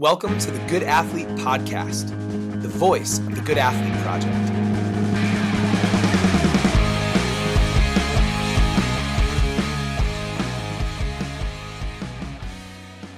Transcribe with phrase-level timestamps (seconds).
[0.00, 2.08] Welcome to the Good Athlete Podcast,
[2.60, 4.34] the voice of the Good Athlete Project.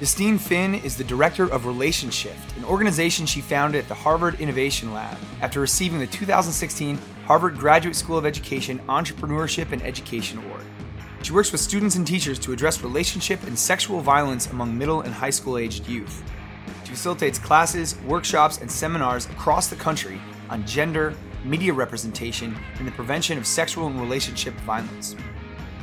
[0.01, 4.93] Justine Finn is the Director of RelationShift, an organization she founded at the Harvard Innovation
[4.93, 10.67] Lab after receiving the 2016 Harvard Graduate School of Education Entrepreneurship and Education Award.
[11.22, 15.15] She works with students and teachers to address relationship and sexual violence among middle and
[15.15, 16.23] high school aged youth.
[16.87, 22.93] She facilitates classes, workshops, and seminars across the country on gender, media representation, and the
[22.93, 25.17] prevention of sexual and relationship violence.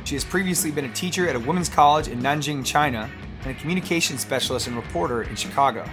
[0.04, 3.10] She has previously been a teacher at a women's college in Nanjing, China,
[3.42, 5.84] and a communications specialist and reporter in Chicago.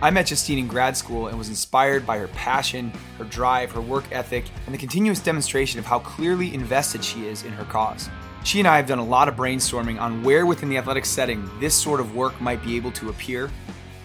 [0.00, 3.82] I met Justine in grad school and was inspired by her passion, her drive, her
[3.82, 8.08] work ethic, and the continuous demonstration of how clearly invested she is in her cause.
[8.44, 11.50] She and I have done a lot of brainstorming on where within the athletic setting
[11.60, 13.50] this sort of work might be able to appear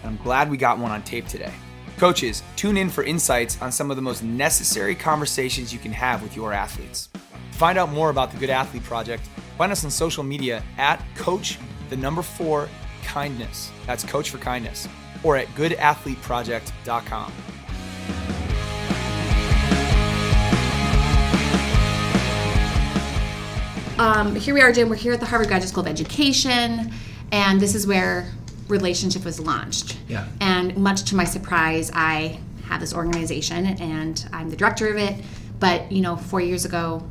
[0.04, 1.52] I'm glad we got one on tape today.
[1.96, 6.22] Coaches, tune in for insights on some of the most necessary conversations you can have
[6.22, 7.08] with your athletes.
[7.52, 11.58] Find out more about the Good Athlete Project, find us on social media at Coach
[11.88, 12.68] the number four
[13.04, 13.70] kindness.
[13.86, 14.88] That's Coach for Kindness,
[15.22, 17.32] or at goodathleteproject.com.
[23.96, 24.88] Um, here we are, Jim.
[24.88, 26.92] We're here at the Harvard Graduate School of Education,
[27.30, 28.32] and this is where
[28.68, 29.98] RelationShift was launched.
[30.08, 30.26] Yeah.
[30.40, 35.22] And much to my surprise, I have this organization and I'm the director of it.
[35.60, 37.02] But, you know, four years ago,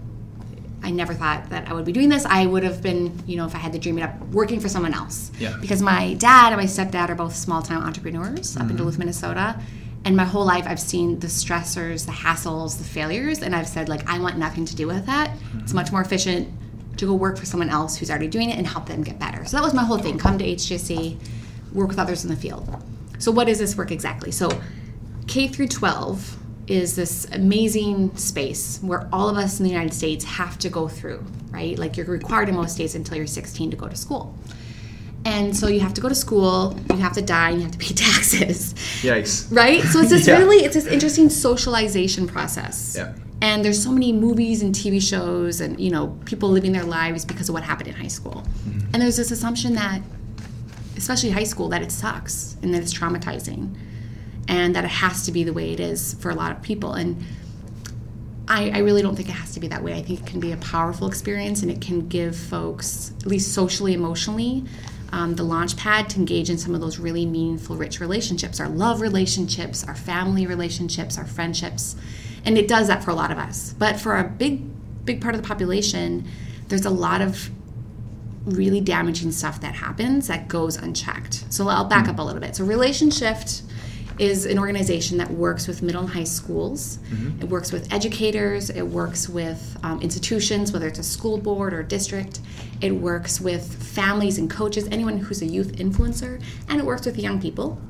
[0.84, 2.26] I never thought that I would be doing this.
[2.26, 4.68] I would have been, you know, if I had to dream it up, working for
[4.68, 5.32] someone else.
[5.40, 5.56] Yeah.
[5.62, 8.58] Because my dad and my stepdad are both small time entrepreneurs mm-hmm.
[8.58, 8.78] up in mm-hmm.
[8.78, 9.60] Duluth, Minnesota.
[10.06, 13.88] And my whole life, I've seen the stressors, the hassles, the failures, and I've said,
[13.88, 15.30] like, I want nothing to do with that.
[15.30, 15.60] Mm-hmm.
[15.60, 16.50] It's much more efficient
[16.98, 19.46] to go work for someone else who's already doing it and help them get better.
[19.46, 20.18] So that was my whole thing.
[20.18, 21.18] Come to HGSE,
[21.74, 22.84] work with others in the field.
[23.20, 24.32] So, what is this work exactly?
[24.32, 24.50] So,
[25.28, 30.24] K through 12 is this amazing space where all of us in the United States
[30.24, 31.78] have to go through, right?
[31.78, 34.38] Like you're required in most states until you're 16 to go to school.
[35.26, 37.72] And so you have to go to school, you have to die, and you have
[37.72, 38.74] to pay taxes.
[39.02, 39.56] Yikes.
[39.56, 39.82] Right?
[39.84, 40.38] So it's this yeah.
[40.38, 42.96] really it's this interesting socialization process.
[42.98, 43.14] Yeah.
[43.42, 47.26] And there's so many movies and TV shows and you know, people living their lives
[47.26, 48.44] because of what happened in high school.
[48.66, 48.92] Mm-hmm.
[48.94, 50.02] And there's this assumption that
[50.98, 53.76] especially high school, that it sucks and that it's traumatizing
[54.48, 56.94] and that it has to be the way it is for a lot of people.
[56.94, 57.24] And
[58.48, 59.94] I, I, really don't think it has to be that way.
[59.94, 63.54] I think it can be a powerful experience and it can give folks, at least
[63.54, 64.66] socially, emotionally,
[65.14, 68.68] um, the launch pad to engage in some of those really meaningful, rich relationships our
[68.68, 71.96] love relationships, our family relationships, our friendships.
[72.46, 73.74] And it does that for a lot of us.
[73.78, 74.64] But for a big,
[75.06, 76.28] big part of the population,
[76.68, 77.50] there's a lot of
[78.46, 81.46] really damaging stuff that happens that goes unchecked.
[81.50, 82.56] So I'll back up a little bit.
[82.56, 83.62] So RelationShift
[84.20, 86.98] is an organization that works with middle and high schools.
[87.10, 87.42] Mm-hmm.
[87.42, 88.70] It works with educators.
[88.70, 92.40] It works with um, institutions, whether it's a school board or district.
[92.82, 97.18] It works with families and coaches, anyone who's a youth influencer, and it works with
[97.18, 97.82] young people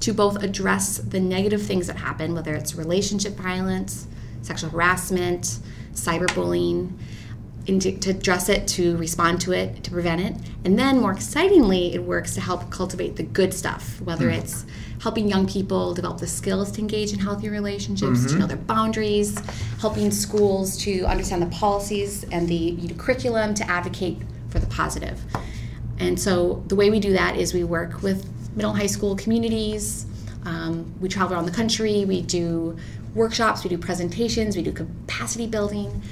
[0.00, 4.06] to both address the negative things that happen, whether it's relationship violence,
[4.42, 5.58] sexual harassment,
[5.92, 6.92] cyberbullying
[7.68, 10.34] to address it, to respond to it, to prevent it.
[10.64, 14.38] And then, more excitingly, it works to help cultivate the good stuff, whether mm.
[14.38, 14.64] it's
[15.02, 18.28] helping young people develop the skills to engage in healthy relationships, mm-hmm.
[18.28, 19.38] to know their boundaries,
[19.80, 24.16] helping schools to understand the policies and the curriculum to advocate
[24.48, 25.20] for the positive.
[25.98, 28.26] And so, the way we do that is we work with
[28.56, 30.06] middle and high school communities.
[30.46, 32.06] Um, we travel around the country.
[32.06, 32.78] We do
[33.14, 33.62] workshops.
[33.62, 34.56] We do presentations.
[34.56, 36.02] We do capacity building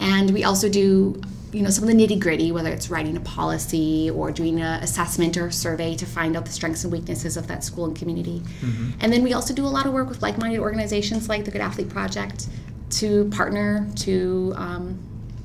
[0.00, 1.20] and we also do
[1.52, 4.82] you know some of the nitty gritty whether it's writing a policy or doing an
[4.82, 8.40] assessment or survey to find out the strengths and weaknesses of that school and community.
[8.60, 8.90] Mm-hmm.
[9.00, 11.60] and then we also do a lot of work with like-minded organizations like the good
[11.60, 12.48] athlete project
[12.90, 14.98] to partner to um,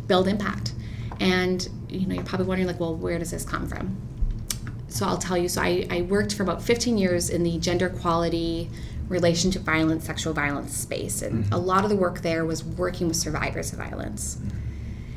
[0.08, 0.74] build impact.
[1.20, 3.96] And you know you're probably wondering like well where does this come from?
[4.88, 7.88] So i'll tell you so i, I worked for about 15 years in the gender
[7.88, 8.70] equality
[9.07, 11.22] relationship violence, sexual violence space.
[11.22, 11.54] And mm-hmm.
[11.54, 14.38] a lot of the work there was working with survivors of violence.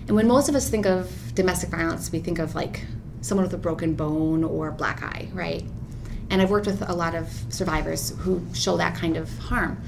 [0.07, 2.85] And when most of us think of domestic violence, we think of like
[3.21, 5.65] someone with a broken bone or black eye, right?
[6.31, 9.83] And I've worked with a lot of survivors who show that kind of harm.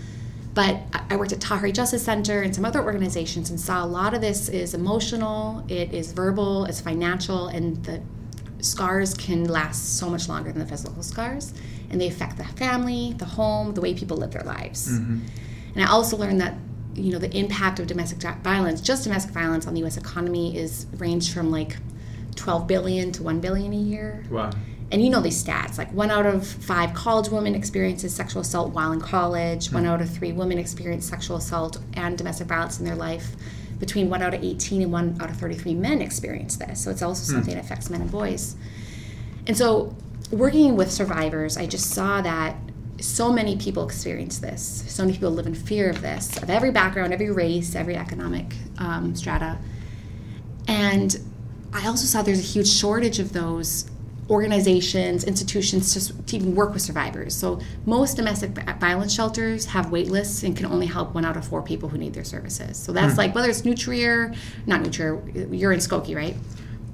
[0.52, 4.14] But I worked at Tahirih Justice Center and some other organizations and saw a lot
[4.14, 8.02] of this is emotional, it is verbal, it's financial, and the
[8.60, 11.54] scars can last so much longer than the physical scars
[11.90, 14.88] and they affect the family, the home, the way people live their lives.
[14.88, 15.18] Mm-hmm.
[15.74, 16.54] And I also learned that
[16.94, 19.96] you know the impact of domestic violence, just domestic violence on the U.S.
[19.96, 21.76] economy, is ranged from like
[22.36, 24.24] 12 billion to 1 billion a year.
[24.30, 24.50] Wow.
[24.92, 28.72] and you know these stats like one out of five college women experiences sexual assault
[28.72, 32.84] while in college one out of three women experience sexual assault and domestic violence in
[32.84, 33.36] their life
[33.78, 37.02] between one out of 18 and one out of 33 men experience this so it's
[37.02, 38.56] also something that affects men and boys
[39.46, 39.94] and so
[40.30, 42.56] working with survivors i just saw that
[43.00, 46.70] so many people experience this so many people live in fear of this of every
[46.70, 49.58] background every race every economic um, strata
[50.68, 51.18] and
[51.72, 53.88] I also saw there's a huge shortage of those
[54.28, 57.34] organizations, institutions to, to even work with survivors.
[57.34, 61.44] So most domestic violence shelters have wait lists and can only help one out of
[61.46, 62.76] four people who need their services.
[62.76, 63.18] So that's hmm.
[63.18, 64.32] like whether it's Nutria,
[64.66, 66.36] not Nutria, you're in Skokie, right?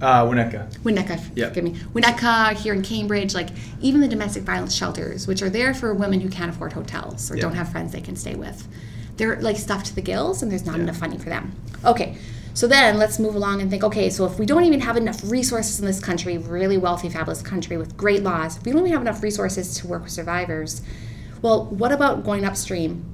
[0.00, 0.70] Uh, Winnetka.
[0.78, 1.48] Winnetka, yeah.
[1.48, 1.72] forgive me.
[1.94, 3.48] Winnetka here in Cambridge, like
[3.80, 7.36] even the domestic violence shelters, which are there for women who can't afford hotels or
[7.36, 7.42] yeah.
[7.42, 8.68] don't have friends they can stay with.
[9.16, 10.82] They're like stuffed to the gills and there's not yeah.
[10.82, 11.52] enough funding for them.
[11.84, 12.18] Okay,
[12.56, 15.20] so then let's move along and think okay, so if we don't even have enough
[15.24, 18.92] resources in this country, really wealthy, fabulous country with great laws, if we don't even
[18.92, 20.80] have enough resources to work with survivors,
[21.42, 23.04] well, what about going upstream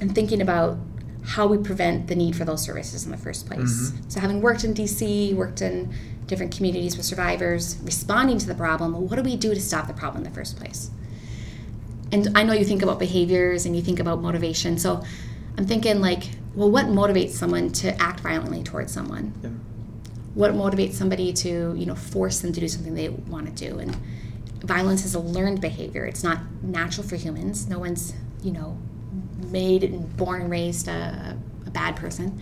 [0.00, 0.76] and thinking about
[1.22, 3.92] how we prevent the need for those services in the first place?
[3.92, 4.10] Mm-hmm.
[4.10, 5.92] So, having worked in DC, worked in
[6.30, 9.86] different communities with survivors, responding to the problem, well, what do we do to stop
[9.86, 10.90] the problem in the first place?
[12.10, 14.78] And I know you think about behaviors and you think about motivation.
[14.78, 15.04] So,
[15.58, 16.24] I'm thinking like
[16.54, 19.32] well, what motivates someone to act violently towards someone?
[19.42, 19.50] Yeah.
[20.34, 23.78] What motivates somebody to, you know, force them to do something they want to do?
[23.78, 23.96] And
[24.62, 26.04] violence is a learned behavior.
[26.04, 27.68] It's not natural for humans.
[27.68, 28.76] No one's, you know,
[29.50, 31.36] made and born and raised a,
[31.66, 32.40] a bad person.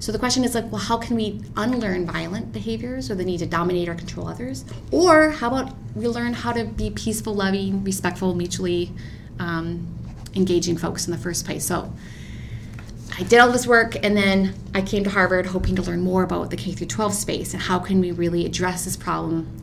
[0.00, 3.38] So the question is like, well, how can we unlearn violent behaviors or the need
[3.38, 4.64] to dominate or control others?
[4.90, 8.92] Or how about we learn how to be peaceful, loving, respectful, mutually
[9.38, 9.86] um,
[10.34, 11.66] engaging folks in the first place?
[11.66, 11.92] So
[13.18, 16.22] I did all this work and then I came to Harvard hoping to learn more
[16.22, 19.62] about the K through 12 space and how can we really address this problem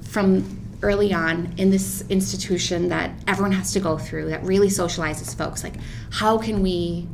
[0.00, 5.36] from early on in this institution that everyone has to go through that really socializes
[5.36, 5.74] folks like
[6.10, 7.08] how can we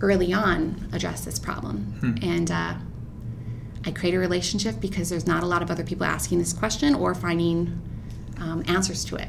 [0.00, 2.14] early on address this problem hmm.
[2.22, 2.74] and uh,
[3.84, 6.94] I create a RelationShift because there's not a lot of other people asking this question
[6.94, 7.80] or finding
[8.38, 9.28] um, answers to it.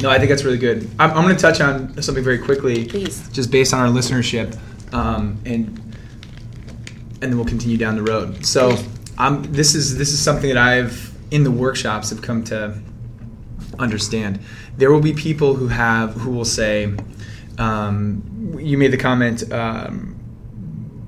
[0.00, 0.88] No, I think that's really good.
[0.98, 3.28] I'm, I'm going to touch on something very quickly, Please.
[3.30, 4.56] just based on our listenership
[4.92, 5.82] um, and
[7.22, 8.44] and then we'll continue down the road.
[8.44, 8.76] So
[9.18, 12.78] um, this is this is something that I've in the workshops have come to
[13.78, 14.40] understand.
[14.76, 16.94] There will be people who have who will say,
[17.58, 18.22] um,
[18.58, 20.16] you made the comment, um,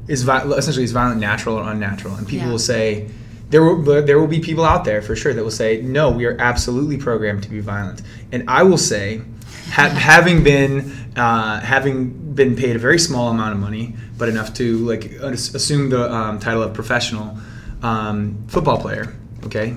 [0.08, 2.52] is vi- essentially is violent natural or unnatural, and people yeah.
[2.52, 3.08] will say.
[3.50, 6.26] There will, there will be people out there for sure that will say, no, we
[6.26, 8.02] are absolutely programmed to be violent.
[8.30, 9.22] And I will say,
[9.70, 14.54] ha- having been uh, having been paid a very small amount of money, but enough
[14.54, 17.36] to like assume the um, title of professional
[17.82, 19.14] um, football player.
[19.44, 19.76] Okay,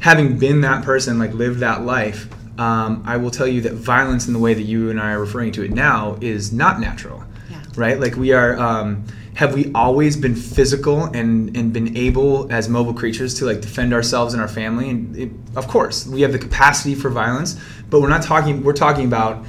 [0.00, 2.28] having been that person, like lived that life,
[2.58, 5.20] um, I will tell you that violence in the way that you and I are
[5.20, 7.24] referring to it now is not natural.
[7.50, 7.62] Yeah.
[7.76, 7.98] Right?
[7.98, 8.58] Like we are.
[8.58, 9.04] Um,
[9.34, 13.92] have we always been physical and, and been able as mobile creatures to like defend
[13.92, 17.60] ourselves and our family and it, of course we have the capacity for violence
[17.90, 19.44] but we're not talking we're talking about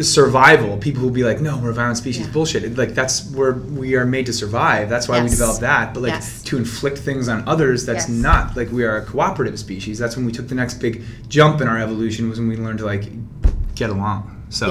[0.00, 2.32] survival people will be like no we're a violent species yeah.
[2.32, 5.24] bullshit like that's where we are made to survive that's why yes.
[5.24, 6.42] we developed that but like yes.
[6.42, 8.18] to inflict things on others that's yes.
[8.18, 11.60] not like we are a cooperative species that's when we took the next big jump
[11.60, 13.10] in our evolution was when we learned to like
[13.74, 14.68] get along so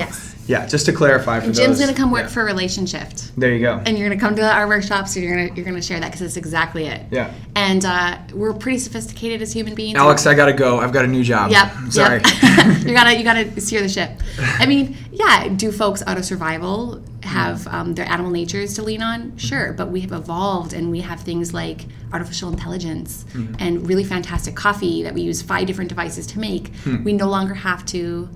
[0.48, 2.28] yeah, just to clarify for and Jim's going to come work yeah.
[2.28, 3.34] for Relationshift.
[3.36, 3.82] There you go.
[3.86, 5.16] And you're going to come to our workshops.
[5.16, 7.02] And you're going to you're going to share that because it's exactly it.
[7.10, 7.34] Yeah.
[7.56, 9.98] And uh, we're pretty sophisticated as human beings.
[9.98, 10.80] Alex, I got to go.
[10.80, 11.50] I've got a new job.
[11.50, 11.72] Yep.
[11.90, 12.22] Sorry.
[12.24, 12.78] Yep.
[12.86, 14.12] you gotta you gotta steer the ship.
[14.40, 15.48] I mean, yeah.
[15.48, 19.36] Do folks out of survival have um, their animal natures to lean on?
[19.38, 23.56] Sure, but we have evolved and we have things like artificial intelligence mm-hmm.
[23.58, 26.68] and really fantastic coffee that we use five different devices to make.
[26.78, 27.04] Hmm.
[27.04, 28.30] We no longer have to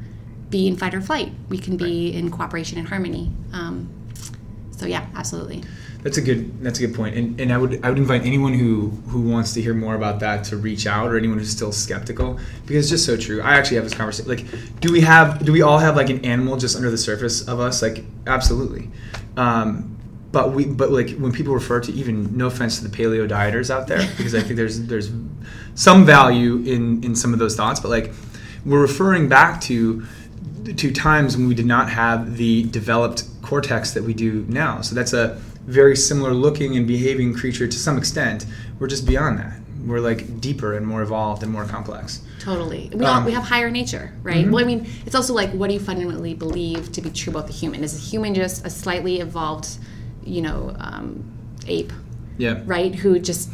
[0.49, 1.31] be in fight or flight.
[1.49, 3.31] We can be in cooperation and harmony.
[3.53, 3.89] Um,
[4.71, 5.63] so yeah, absolutely.
[6.01, 6.63] That's a good.
[6.63, 7.15] That's a good point.
[7.17, 10.21] And, and I would I would invite anyone who who wants to hear more about
[10.21, 13.41] that to reach out, or anyone who's still skeptical, because it's just so true.
[13.41, 14.29] I actually have this conversation.
[14.29, 14.45] Like,
[14.79, 17.59] do we have do we all have like an animal just under the surface of
[17.59, 17.81] us?
[17.81, 18.89] Like, absolutely.
[19.35, 19.97] Um,
[20.31, 23.69] but we but like when people refer to even no offense to the paleo dieters
[23.69, 25.11] out there, because I think there's there's
[25.75, 28.13] some value in in some of those thoughts, but like
[28.65, 30.05] we're referring back to
[30.75, 34.81] to times when we did not have the developed cortex that we do now.
[34.81, 38.45] So that's a very similar looking and behaving creature to some extent.
[38.79, 39.59] We're just beyond that.
[39.85, 42.21] We're like deeper and more evolved and more complex.
[42.39, 42.89] Totally.
[42.93, 44.43] We, um, all, we have higher nature, right?
[44.43, 44.51] Mm-hmm.
[44.51, 47.47] Well, I mean, it's also like, what do you fundamentally believe to be true about
[47.47, 47.83] the human?
[47.83, 49.77] Is a human just a slightly evolved,
[50.23, 51.23] you know, um,
[51.67, 51.93] ape?
[52.37, 52.61] Yeah.
[52.65, 52.95] Right?
[52.95, 53.49] Who just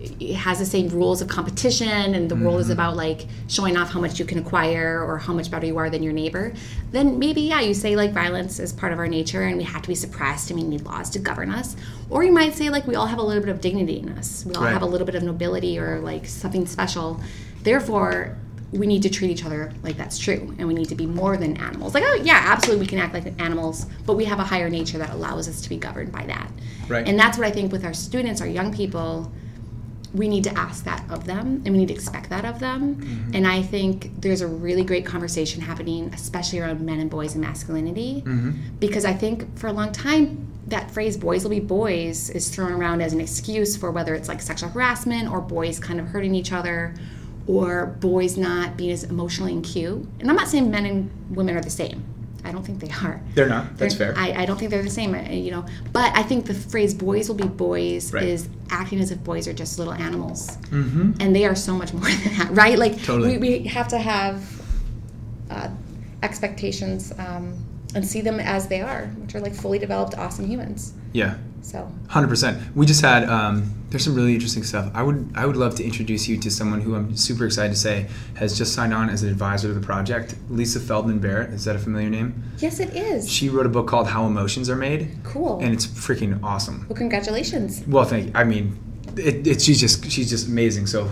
[0.00, 2.72] it has the same rules of competition and the world is mm-hmm.
[2.72, 5.90] about like showing off how much you can acquire or how much better you are
[5.90, 6.54] than your neighbor
[6.90, 9.82] then maybe yeah you say like violence is part of our nature and we have
[9.82, 11.76] to be suppressed and we need laws to govern us.
[12.08, 14.44] Or you might say like we all have a little bit of dignity in us.
[14.46, 14.72] We all Right.
[14.72, 17.20] have a little bit of nobility or like something special.
[17.62, 18.36] Therefore
[18.72, 21.36] we need to treat each other like that's true and we need to be more
[21.36, 21.92] than animals.
[21.94, 24.98] Like oh yeah absolutely we can act like animals but we have a higher nature
[24.98, 26.50] that allows us to be governed by that.
[26.88, 27.06] Right.
[27.06, 29.30] and that's what i think with our students our young people
[30.12, 32.96] we need to ask that of them and we need to expect that of them
[32.96, 33.34] Mm-hmm.
[33.34, 37.42] and i think there's a really great conversation happening especially around men and boys and
[37.44, 38.50] masculinity Mm-hmm.
[38.80, 42.72] because i think for a long time that phrase boys will be boys is thrown
[42.72, 46.34] around as an excuse for whether it's like sexual harassment or boys kind of hurting
[46.34, 46.94] each other
[47.46, 51.56] or boys not being as emotionally in cue and i'm not saying men and women
[51.56, 52.04] are the same
[52.44, 53.76] i don't think they are They're not.
[53.76, 54.22] That's they're- fair.
[54.22, 55.64] I, I don't think they're the same, uh, you know.
[55.92, 58.24] But I think the phrase "boys will be boys" Right.
[58.24, 61.12] is acting as if boys are just little animals, mm-hmm.
[61.20, 62.78] and they are so much more than that, right?
[62.78, 63.38] Like Totally.
[63.38, 64.62] we, we have to have
[65.50, 65.68] uh,
[66.22, 67.56] expectations um,
[67.94, 70.94] and see them as they are, which are like fully developed, awesome humans.
[71.12, 71.36] Yeah.
[71.62, 72.74] So Hundred percent.
[72.76, 73.28] We just had.
[73.28, 74.90] Um, there's some really interesting stuff.
[74.94, 75.32] I would.
[75.34, 78.56] I would love to introduce you to someone who I'm super excited to say has
[78.56, 80.34] just signed on as an advisor to the project.
[80.48, 81.50] Lisa Feldman Barrett.
[81.50, 82.42] Is that a familiar name?
[82.58, 85.58] yes, it is She wrote a book called How Emotions Are Made, cool.
[85.60, 86.86] and it's freaking awesome.
[86.88, 87.82] well, congratulations.
[87.86, 88.32] Well, thank you.
[88.34, 88.78] I mean,
[89.16, 90.86] it, it, she's just she's just amazing.
[90.86, 91.10] So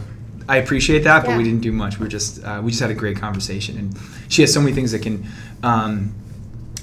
[0.48, 1.98] I appreciate that, but we didn't do much.
[1.98, 3.96] We just uh, we just had a great conversation, and
[4.28, 5.26] she has so many things that can
[5.62, 6.14] um,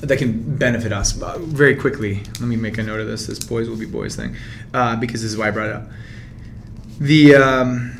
[0.02, 1.20] that can benefit us.
[1.22, 3.28] Uh, very quickly, let me make a note of this.
[3.28, 4.36] This boys will be boys thing,
[4.74, 5.88] uh, because this is why I brought it up.
[7.00, 7.92] The um,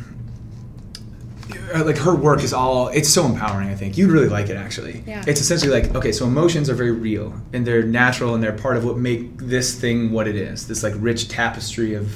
[1.74, 4.56] uh, like her work is all it's so empowering i think you'd really like it
[4.56, 5.24] actually Yeah.
[5.28, 8.78] it's essentially like okay so emotions are very real and they're natural and they're part
[8.78, 12.12] of what make this thing what it is this like rich tapestry of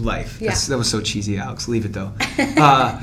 [0.00, 0.48] life Yeah.
[0.48, 2.12] That's- that was so cheesy alex leave it though
[2.56, 3.00] uh,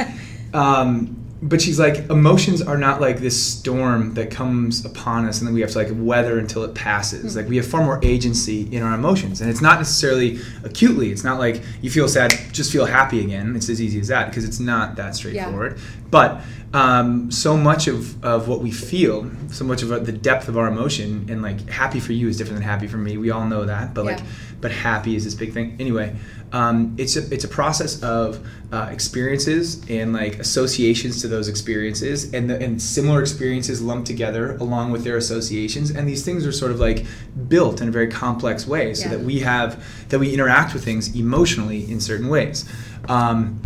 [0.53, 5.47] um, but she's like emotions are not like this storm that comes upon us and
[5.47, 7.35] then we have to like weather until it passes.
[7.35, 11.11] Like we have far more agency in our emotions and it's not necessarily acutely.
[11.11, 13.55] It's not like you feel sad just feel happy again.
[13.55, 15.77] It's as easy as that because it's not that straightforward.
[16.09, 16.41] But
[16.73, 20.67] um, so much of, of what we feel so much of the depth of our
[20.67, 23.17] emotion and like happy for you is different than happy for me.
[23.17, 24.25] We all know that but like Yeah.
[24.65, 26.07] But happy is this big thing anyway
[26.51, 28.27] um, it's a it's a process of
[28.73, 34.55] uh, experiences and like associations to those experiences and the, and similar experiences lumped together
[34.57, 37.05] along with their associations and these things are sort of like
[37.47, 39.17] built in a very complex way so Yeah.
[39.17, 39.69] that we have
[40.09, 42.65] that we interact with things emotionally in certain ways
[43.07, 43.61] um,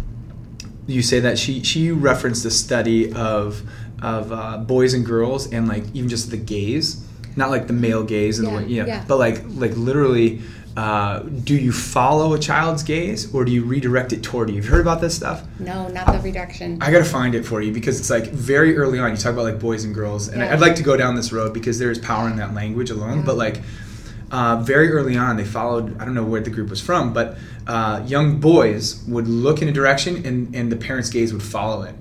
[0.86, 3.62] you say that she she referenced the study of
[4.02, 8.04] of uh, boys and girls and like even just the gaze not like the male
[8.04, 9.06] gaze and Yeah, the way you know, yeah.
[9.08, 10.42] but like like literally
[10.78, 14.66] uh, do you follow a child's gaze or do you redirect it toward you You've
[14.66, 16.82] you heard about this stuff No, not the reduction.
[16.82, 19.12] I gotta find it for you because it's like very early on.
[19.12, 20.54] You talk about like boys and girls, and Yeah.
[20.54, 23.24] I'd like to go down this road because there is power in that language alone.
[23.24, 23.62] But like
[24.32, 26.00] uh, very early on, they followed.
[26.00, 29.68] I don't know where the group was from, but uh, young boys would look in
[29.68, 31.96] a direction, and and the parents' gaze would follow it.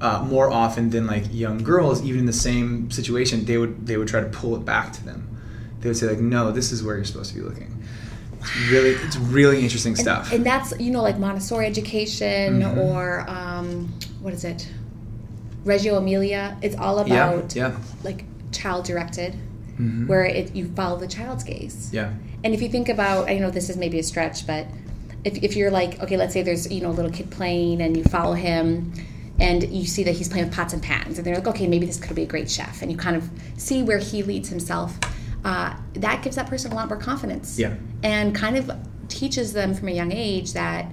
[0.00, 3.96] Uh, more often than like young girls, even in the same situation, they would they
[3.96, 5.28] would try to pull it back to them.
[5.80, 7.71] They would say like, "No, this is where you're supposed to be looking."
[8.42, 10.32] It's really, it's really interesting stuff.
[10.32, 12.76] And that's you know like Montessori education Mhm.
[12.78, 14.68] or um, what is it,
[15.64, 16.56] Reggio Emilia.
[16.62, 17.76] It's all about yeah, yeah.
[18.02, 19.34] like child directed,
[19.80, 20.06] Mhm.
[20.08, 21.88] where it you follow the child's gaze.
[21.92, 22.10] yeah,
[22.44, 24.66] And if you think about, I know this is maybe a stretch, but
[25.24, 27.96] if, if you're like, okay, let's say there's you know a little kid playing and
[27.96, 28.92] you follow him,
[29.38, 31.86] and you see that he's playing with pots and pans, and they're like, okay, maybe
[31.86, 34.98] this could be a great chef, and you kind of see where he leads himself.
[35.44, 37.74] Uh, that gives that person a lot more confidence, Yeah.
[38.02, 38.70] and kind of
[39.08, 40.90] teaches them from a young age that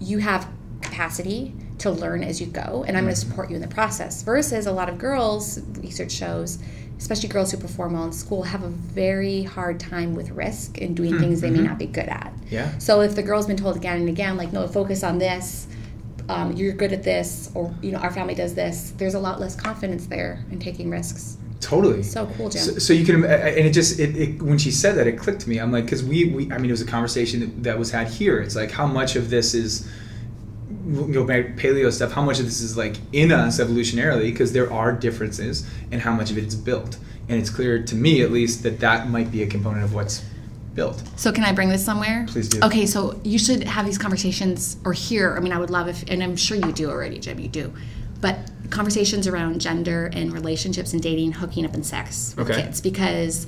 [0.00, 0.48] you have
[0.82, 4.22] capacity to learn as you go, and I'm going to support you in the process.
[4.22, 6.58] Versus a lot of girls, research shows,
[6.98, 10.96] especially girls who perform well in school, have a very hard time with risk and
[10.96, 12.32] doing things they may not be good at.
[12.50, 12.76] yeah.
[12.78, 15.66] So if the girl's been told again and again, like, no, focus on this,
[16.28, 19.40] um, you're good at this, or you know, our family does this, there's a lot
[19.40, 21.36] less confidence there in taking risks.
[21.60, 22.02] Totally.
[22.02, 22.62] So cool, Jim.
[22.62, 25.40] So, so you can, and it just, it, it, when she said that, it clicked
[25.42, 25.58] to me.
[25.58, 28.08] I'm like, because we, we, I mean, it was a conversation that, that was had
[28.08, 28.38] here.
[28.40, 29.88] It's like, how much of this is,
[30.68, 34.52] you know, back paleo stuff, how much of this is like in us evolutionarily, because
[34.52, 36.98] there are differences, and how much of it is built.
[37.28, 40.22] And it's clear to me, at least, that that might be a component of what's
[40.74, 41.02] built.
[41.16, 42.26] So can I bring this somewhere?
[42.28, 42.60] Please do.
[42.62, 45.34] Okay, so you should have these conversations or hear.
[45.34, 47.38] I mean, I would love if, and I'm sure you do already, Jim.
[47.38, 47.72] You do,
[48.20, 52.62] but conversations around gender and relationships and dating, hooking up, and sex with Okay.
[52.62, 53.46] kids because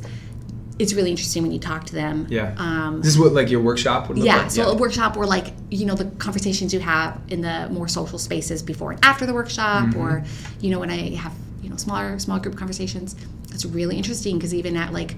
[0.79, 2.27] it's really interesting when you talk to them.
[2.29, 2.55] Yeah.
[2.59, 4.51] Um, This is what like your workshop would look yeah, like.
[4.51, 8.19] so a workshop where like you know the conversations you have in the more social
[8.19, 10.01] spaces before and after the workshop, Mm-hmm.
[10.01, 10.25] or
[10.61, 11.33] you know when I have
[11.63, 13.17] you know smaller small group conversations.
[13.53, 15.17] It's really interesting because even at like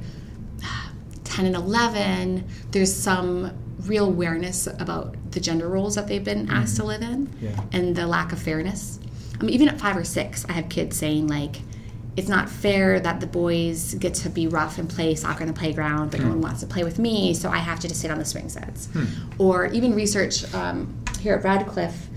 [1.24, 6.76] ten and eleven, there's some real awareness about the gender roles that they've been asked
[6.76, 7.44] to live in, Mm-hmm.
[7.46, 7.60] Yeah.
[7.72, 8.97] and the lack of fairness.
[9.40, 11.56] I mean, even at five or six, I have kids saying like.
[12.16, 15.52] It's not fair that the boys get to be rough and play soccer in the
[15.52, 18.10] playground, but no one wants to play with me, so I have to just sit
[18.10, 18.88] on the swing sets.
[19.38, 22.08] Or even research um, here at Radcliffe,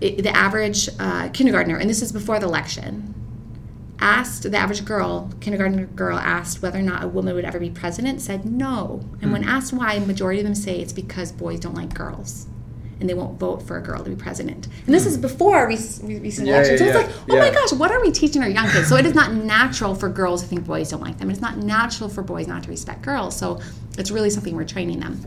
[0.00, 3.12] it, the average uh, kindergartner, and this is before the election,
[3.98, 7.70] asked the average girl, kindergarten girl, asked whether or not a woman would ever be
[7.70, 9.02] president, said no.
[9.20, 12.46] And when asked why, majority of them say it's because boys don't like girls.
[13.00, 14.68] And they won't vote for a girl to be president.
[14.86, 15.22] And this is hmm.
[15.22, 16.78] before our rec- recent Yeah, election.
[16.78, 18.88] So yeah, it's yeah, like, oh my gosh, what are we teaching our young kids?
[18.88, 21.30] So it is not natural for girls to think boys don't like them.
[21.30, 23.36] It's not natural for boys not to respect girls.
[23.36, 23.60] So
[23.98, 25.20] it's really something we're training them.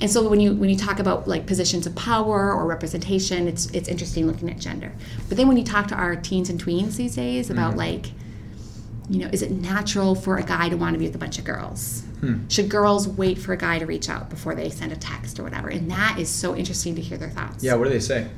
[0.00, 3.66] And so when you when you talk about like positions of power or representation, it's
[3.66, 4.92] it's interesting looking at gender.
[5.28, 7.78] But then when you talk to our teens and tweens these days about mm-hmm.
[7.78, 8.06] like,
[9.12, 11.38] you know, is it natural for a guy to want to be with a bunch
[11.38, 12.02] of girls?
[12.48, 15.42] Should girls wait for a guy to reach out before they send a text or
[15.42, 15.68] whatever?
[15.68, 17.64] And that is so interesting to hear their thoughts.
[17.64, 18.28] Yeah, what do they say?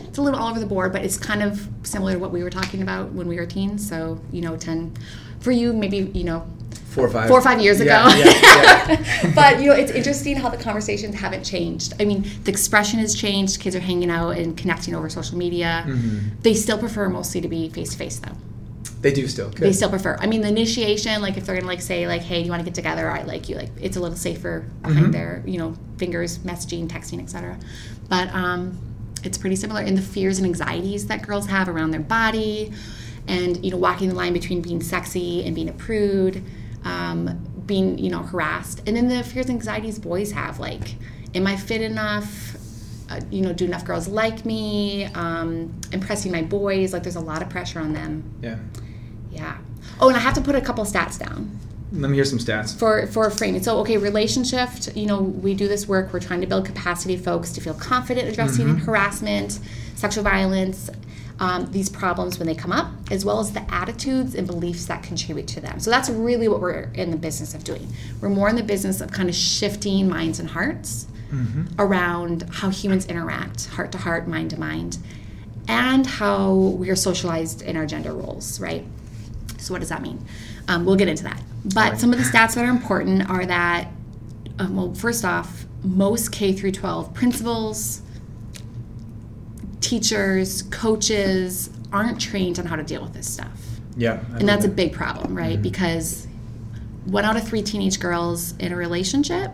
[0.00, 2.42] It's a little all over the board, but it's kind of similar to what we
[2.42, 3.86] were talking about when we were teens.
[3.86, 4.94] So, you know, 10,
[5.40, 6.46] for you, maybe, you know,
[6.86, 7.28] Four or five.
[7.28, 8.16] four or five years Yeah, ago.
[8.18, 9.32] yeah, yeah.
[9.34, 11.92] but, you know, it's interesting how the conversations haven't changed.
[12.00, 13.60] I mean, the expression has changed.
[13.60, 15.84] Kids are hanging out and connecting over social media.
[15.86, 16.40] Mm-hmm.
[16.40, 18.32] They still prefer mostly to be face to face, though.
[19.00, 19.48] They do still.
[19.50, 19.60] Good.
[19.60, 20.16] They still prefer.
[20.20, 22.60] I mean, the initiation, like if they're gonna like say like, "Hey, do you want
[22.60, 23.56] to get together?" I like you.
[23.56, 25.12] Like it's a little safer behind Mm-hmm.
[25.12, 27.58] their you know fingers, messaging, texting, etc.
[28.08, 28.78] But um,
[29.24, 32.72] it's pretty similar in the fears and anxieties that girls have around their body,
[33.26, 36.44] and you know walking the line between being sexy and being a prude,
[36.84, 40.96] um, being you know harassed, and then the fears and anxieties boys have like,
[41.34, 42.56] "Am I fit enough?"
[43.08, 45.04] Uh, you know, do enough girls like me?
[45.16, 46.92] Um, impressing my boys.
[46.92, 48.22] Like, there's a lot of pressure on them.
[48.40, 48.56] yeah.
[50.00, 51.58] Oh, and I have to put a couple stats down
[51.92, 52.76] Let me hear some stats.
[52.76, 53.62] for for framing.
[53.62, 54.96] So, okay, RelationShift.
[54.96, 56.12] You know, we do this work.
[56.12, 59.58] We're trying to build capacity folks to feel confident addressing harassment,
[59.94, 60.88] sexual violence,
[61.38, 65.02] um, these problems when they come up, as well as the attitudes and beliefs that
[65.02, 65.80] contribute to them.
[65.80, 67.88] So that's really what we're in the business of doing.
[68.20, 71.06] We're more in the business of kind of shifting minds and hearts
[71.78, 74.98] around how humans interact, heart to heart, mind to mind,
[75.68, 78.84] and how we are socialized in our gender roles, right?
[79.60, 80.24] So, what does that mean?
[80.68, 81.42] Um, we'll get into that.
[81.74, 83.88] But some of the stats that are important are that,
[84.58, 88.02] um, well, first off, most K through 12 principals,
[89.80, 93.60] teachers, coaches aren't trained on how to deal with this stuff.
[93.96, 94.20] Yeah.
[94.32, 95.60] I And that's a big problem, right?
[95.60, 96.26] Because
[97.04, 99.50] one out of three teenage girls in a relationship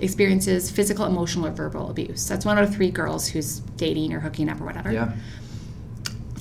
[0.00, 2.28] experiences physical, emotional, or verbal abuse.
[2.28, 4.92] That's one out of three girls who's dating or hooking up or whatever.
[4.92, 5.12] Yeah.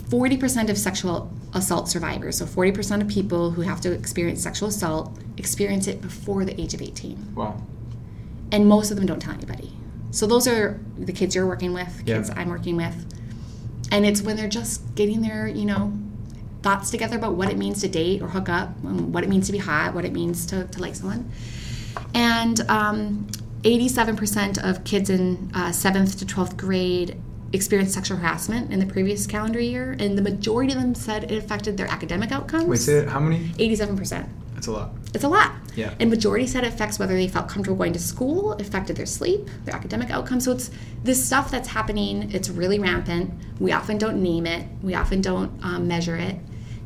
[0.10, 5.18] 40% of sexual assault survivors, so 40% of people who have to experience sexual assault,
[5.38, 7.36] experience it before the age of 18.
[7.36, 7.62] Wow.
[8.52, 9.74] And most of them don't tell anybody.
[10.12, 12.18] So those are the kids you're working with, Yeah.
[12.18, 12.96] kids I'm working with.
[13.92, 15.94] And it's when they're just getting their, you know,
[16.64, 19.46] thoughts together about what it means to date or hook up, um, what it means
[19.48, 21.30] to be hot, what it means to, to like someone.
[22.14, 23.28] And um,
[23.64, 27.18] 87% of kids in uh, 7th to 12th grade
[27.54, 31.38] experienced sexual harassment in the previous calendar year, and the majority of them said it
[31.38, 32.66] affected their academic outcomes.
[32.66, 33.10] Wait, say that.
[33.10, 33.50] How many?
[33.50, 34.28] 87%.
[34.54, 34.90] That's a lot.
[35.14, 35.54] It's a lot.
[35.76, 35.94] Yeah.
[36.00, 39.48] And majority said it affects whether they felt comfortable going to school, affected their sleep,
[39.66, 40.46] their academic outcomes.
[40.46, 40.72] So it's
[41.04, 42.32] this stuff that's happening.
[42.34, 43.32] It's really rampant.
[43.60, 44.68] We often don't name it.
[44.82, 46.38] We often don't um, measure it.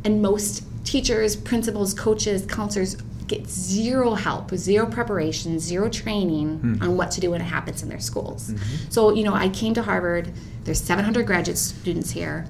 [0.03, 2.97] And most teachers, principals, coaches, counselors
[3.31, 6.83] get zero help, zero preparation, zero training hmm.
[6.83, 8.51] on what to do when it happens in their schools.
[8.51, 8.89] Mm-hmm.
[8.89, 10.31] So you know, I came to Harvard.
[10.63, 12.47] There's 700 graduate students here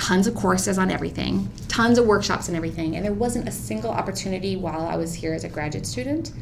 [0.00, 3.90] tons of courses on everything, tons of workshops and everything, and there wasn't a single
[3.90, 6.32] opportunity while I was here as a graduate student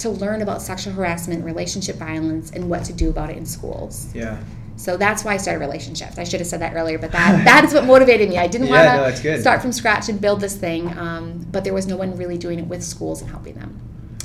[0.00, 4.12] to learn about sexual harassment, relationship violence, and what to do about it in schools.
[4.14, 4.42] Yeah.
[4.82, 6.18] So that's why I started RelationShift.
[6.18, 8.36] I should have said that earlier, but that that is what motivated me.
[8.36, 9.40] I didn't Yeah, want to good.
[9.40, 12.58] start from scratch and build this thing, um, but there was no one really doing
[12.58, 13.78] it with schools and helping them.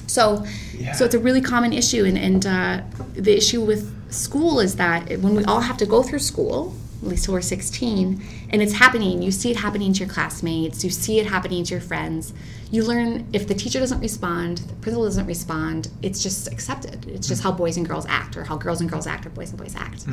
[0.07, 0.43] So,
[0.75, 0.93] Yeah.
[0.93, 2.81] so it's a really common issue, and, and uh,
[3.13, 7.07] the issue with school is that when we all have to go through school, at
[7.07, 10.89] least till we're 16, and it's happening, you see it happening to your classmates, you
[10.89, 12.33] see it happening to your friends.
[12.71, 17.07] You learn if the teacher doesn't respond, the principal doesn't respond, it's just accepted.
[17.07, 19.49] It's just how boys and girls act, or how girls and girls act, or boys
[19.51, 20.05] and boys act.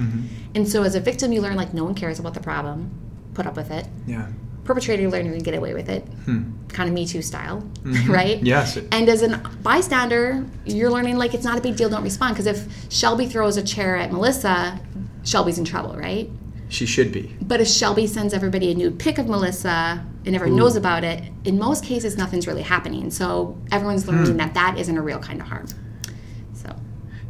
[0.55, 2.91] And so as a victim, you learn like no one cares about the problem,
[3.35, 3.87] put up with it.
[4.07, 4.29] Yeah.
[4.65, 8.11] perpetrator learning to get away with it, kind of Me Too style, Mm-hmm.
[8.19, 8.43] right?
[8.43, 8.79] Yes.
[8.93, 11.89] And as a bystander, you're learning like it's not a big deal.
[11.91, 14.81] Don't respond because if Shelby throws a chair at Melissa,
[15.25, 16.31] Shelby's in trouble, right?
[16.75, 17.33] She should be.
[17.41, 21.23] But if Shelby sends everybody a nude pic of Melissa and everyone knows about it,
[21.45, 23.13] in most cases nothing's really happening.
[23.13, 24.37] So everyone's learning Hmm.
[24.39, 25.67] that that isn't a real kind of harm.
[26.53, 26.75] So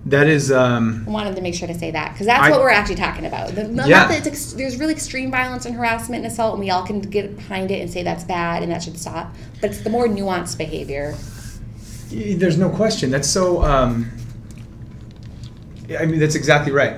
[0.07, 0.51] That is.
[0.51, 2.95] Um, I wanted to make sure to say that because that's I- what we're actually
[2.95, 3.55] talking about.
[3.55, 4.09] The, Yeah.
[4.11, 7.71] ex- there's really extreme violence and harassment and assault, and we all can get behind
[7.71, 9.35] it and say that's bad and that should stop.
[9.61, 11.15] But it's the more nuanced behavior.
[12.11, 13.11] There's no question.
[13.11, 13.63] That's so.
[13.63, 14.09] Um,
[16.01, 16.97] I mean, that's exactly right.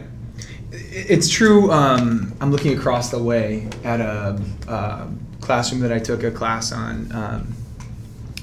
[0.72, 1.70] It's true.
[1.70, 5.06] Um, I'm looking across the way at a, uh
[5.40, 7.54] classroom that I took a class on, um,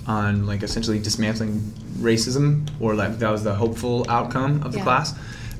[0.08, 1.60] on like essentially dismantling
[2.00, 4.84] racism, or like that was the hopeful outcome of the Yeah.
[4.86, 5.14] class.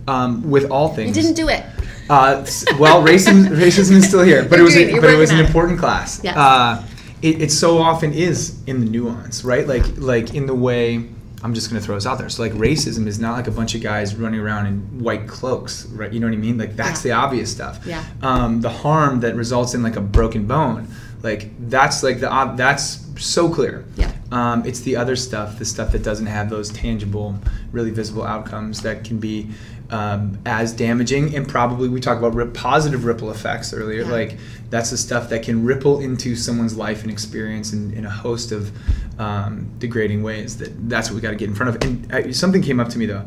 [0.08, 1.64] Um, with all things, You didn't do it.
[2.10, 2.46] Uh,
[2.80, 4.92] well, racism, racism is still here, but it was it.
[5.02, 5.48] but it was an on it.
[5.48, 6.22] important class.
[6.24, 6.36] Yes.
[6.38, 6.82] Uh,
[7.22, 9.68] it, it so often is in the nuance, right?
[9.68, 11.06] Like like in the way
[11.44, 12.30] I'm just going to throw this out there.
[12.30, 15.86] So like racism is not like a bunch of guys running around in white cloaks,
[15.88, 16.12] right?
[16.12, 16.58] You know what I mean?
[16.58, 17.16] Like that's Yeah.
[17.20, 17.80] the obvious stuff.
[17.86, 18.04] Yeah.
[18.22, 20.88] Um, the harm that results in like a broken bone,
[21.22, 23.86] like that's like the ob- that's so clear.
[23.98, 24.12] Yeah.
[24.32, 27.36] Um, it's the other stuff, the stuff that doesn't have those tangible,
[27.72, 29.52] really visible outcomes that can be
[29.90, 34.04] um, as damaging and probably we talked about rip, positive ripple effects earlier.
[34.04, 34.12] Yeah.
[34.12, 34.38] Like
[34.70, 38.52] that's the stuff that can ripple into someone's life and experience in, in a host
[38.52, 38.72] of
[39.20, 40.58] um, degrading ways.
[40.58, 41.84] That that's what we got to get in front of.
[41.84, 43.26] And uh, something came up to me though,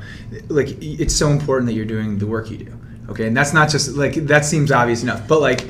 [0.48, 2.78] like it's so important that you're doing the work you do.
[3.08, 5.66] Okay, and that's not just like that seems obvious enough, but like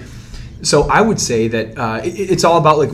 [0.62, 2.90] so I would say that uh, it, it's all about like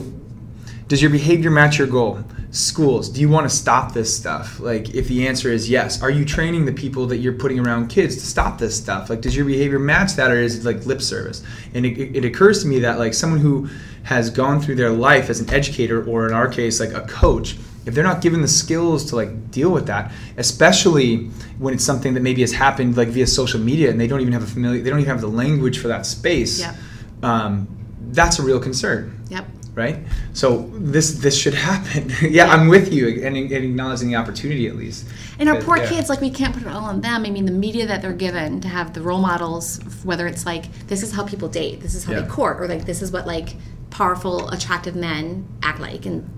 [0.88, 2.22] does your behavior match your goal?
[2.52, 4.60] Schools, do you want to stop this stuff?
[4.60, 7.88] Like, if the answer is yes, are you training the people that you're putting around
[7.88, 9.08] kids to stop this stuff?
[9.08, 11.42] Like, does your behavior match that, or is it like lip service?
[11.72, 13.70] And it, it occurs to me that like someone who
[14.02, 17.56] has gone through their life as an educator, or in our case, like a coach,
[17.86, 22.12] if they're not given the skills to like deal with that, especially when it's something
[22.12, 24.82] that maybe has happened like via social media, and they don't even have a familiar,
[24.82, 26.60] they don't even have the language for that space.
[26.60, 26.74] Yep.
[27.22, 27.66] Um,
[28.10, 29.21] that's a real concern.
[29.74, 29.98] Right?
[30.34, 32.12] So this this should happen.
[32.30, 35.06] yeah, I'm with you and, and acknowledging the opportunity at least.
[35.38, 35.88] And our But, poor yeah.
[35.88, 37.24] kids, like we can't put it all on them.
[37.24, 40.64] I mean, the media that they're given to have the role models, whether it's like
[40.88, 42.20] this is how people date, this is how Yeah.
[42.20, 43.56] they court, or like this is what like
[43.90, 46.28] powerful, attractive men act like, and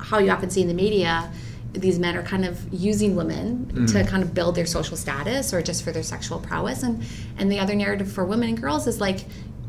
[0.00, 1.30] how you often see in the media,
[1.72, 3.92] these men are kind of using women Mm.
[3.92, 7.02] to kind of build their social status or just for their sexual prowess, and
[7.38, 9.24] and the other narrative for women and girls is like.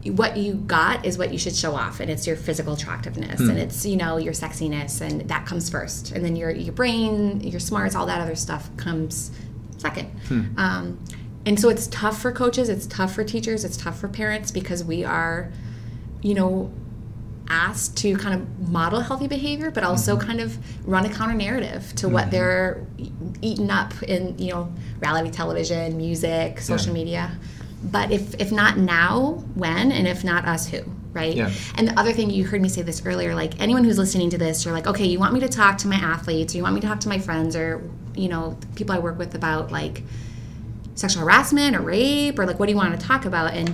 [0.06, 3.50] What you got is what you should show off, and it's your physical attractiveness, Hmm.
[3.50, 7.42] and it's you know your sexiness, and that comes first, and then your your brain,
[7.42, 9.32] your smarts, all that other stuff comes
[9.78, 10.08] second.
[10.30, 10.42] Hmm.
[10.58, 11.00] Um,
[11.46, 14.84] and so it's tough for coaches, it's tough for teachers, it's tough for parents because
[14.84, 15.52] we are,
[16.22, 16.72] you know,
[17.50, 20.28] asked to kind of model healthy behavior, but also Mm-hmm.
[20.28, 20.58] kind of
[20.88, 23.10] run a counter narrative to what they're e-
[23.42, 26.94] eating up in, you know, reality television, music, social Yeah.
[26.94, 27.32] media.
[27.84, 29.92] But if, if not now, when?
[29.92, 30.82] And if not us, who?
[31.14, 31.36] Right?
[31.36, 31.52] Yeah.
[31.76, 34.38] And the other thing, you heard me say this earlier, like anyone who's listening to
[34.38, 36.76] this, you're like, okay, you want me to talk to my athletes, or you want
[36.76, 37.82] me to talk to my friends, or,
[38.16, 40.04] you know, people I work with about like
[40.96, 43.54] sexual harassment or rape, or like, what do you want to talk about?
[43.54, 43.74] And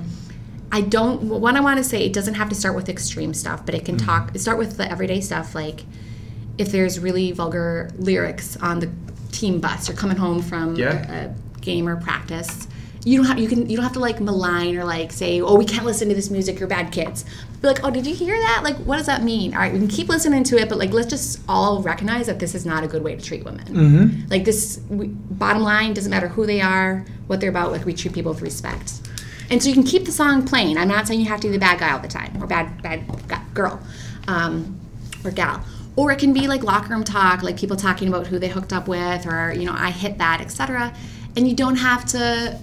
[0.72, 3.66] I don't, what I want to say, it doesn't have to start with extreme stuff,
[3.66, 4.06] but it can mm-hmm.
[4.06, 5.84] talk, start with the everyday stuff, like
[6.58, 8.90] if there's really vulgar lyrics on the
[9.32, 11.26] team bus, you're coming home from Yeah.
[11.26, 12.68] a, a game or practice.
[13.06, 15.56] You don't have you can you don't have to like malign or like say oh
[15.56, 17.24] we can't listen to this music you're bad kids.
[17.62, 19.54] Be like oh did you hear that like what does that mean?
[19.54, 22.40] All right we can keep listening to it but like let's just all recognize that
[22.40, 23.66] this is not a good way to treat women.
[23.68, 24.30] Mm-hmm.
[24.30, 27.94] Like this we, bottom line doesn't matter who they are what they're about like we
[27.94, 28.92] treat people with respect.
[29.50, 30.78] And so you can keep the song playing.
[30.78, 32.82] I'm not saying you have to be the bad guy all the time or bad
[32.82, 33.06] bad
[33.54, 33.80] girl
[34.28, 34.80] um,
[35.24, 35.64] or gal.
[35.96, 38.74] Or it can be like locker room talk, like people talking about who they hooked
[38.74, 40.94] up with, or you know, I hit that, etc.
[41.38, 42.60] And you don't have to,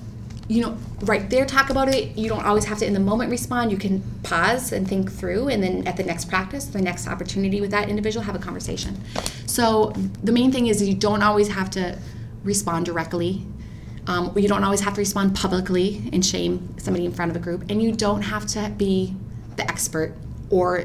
[0.52, 2.16] you know, right there talk about it.
[2.16, 3.72] You don't always have to in the moment respond.
[3.72, 7.60] You can pause and think through, and then at the next practice, the next opportunity
[7.62, 9.00] with that individual, have a conversation.
[9.46, 11.98] So the main thing is you don't always have to
[12.44, 13.46] respond directly.
[14.06, 17.40] Um, you don't always have to respond publicly and shame somebody in front of a
[17.40, 19.16] group, and you don't have to be
[19.56, 20.14] the expert
[20.50, 20.84] or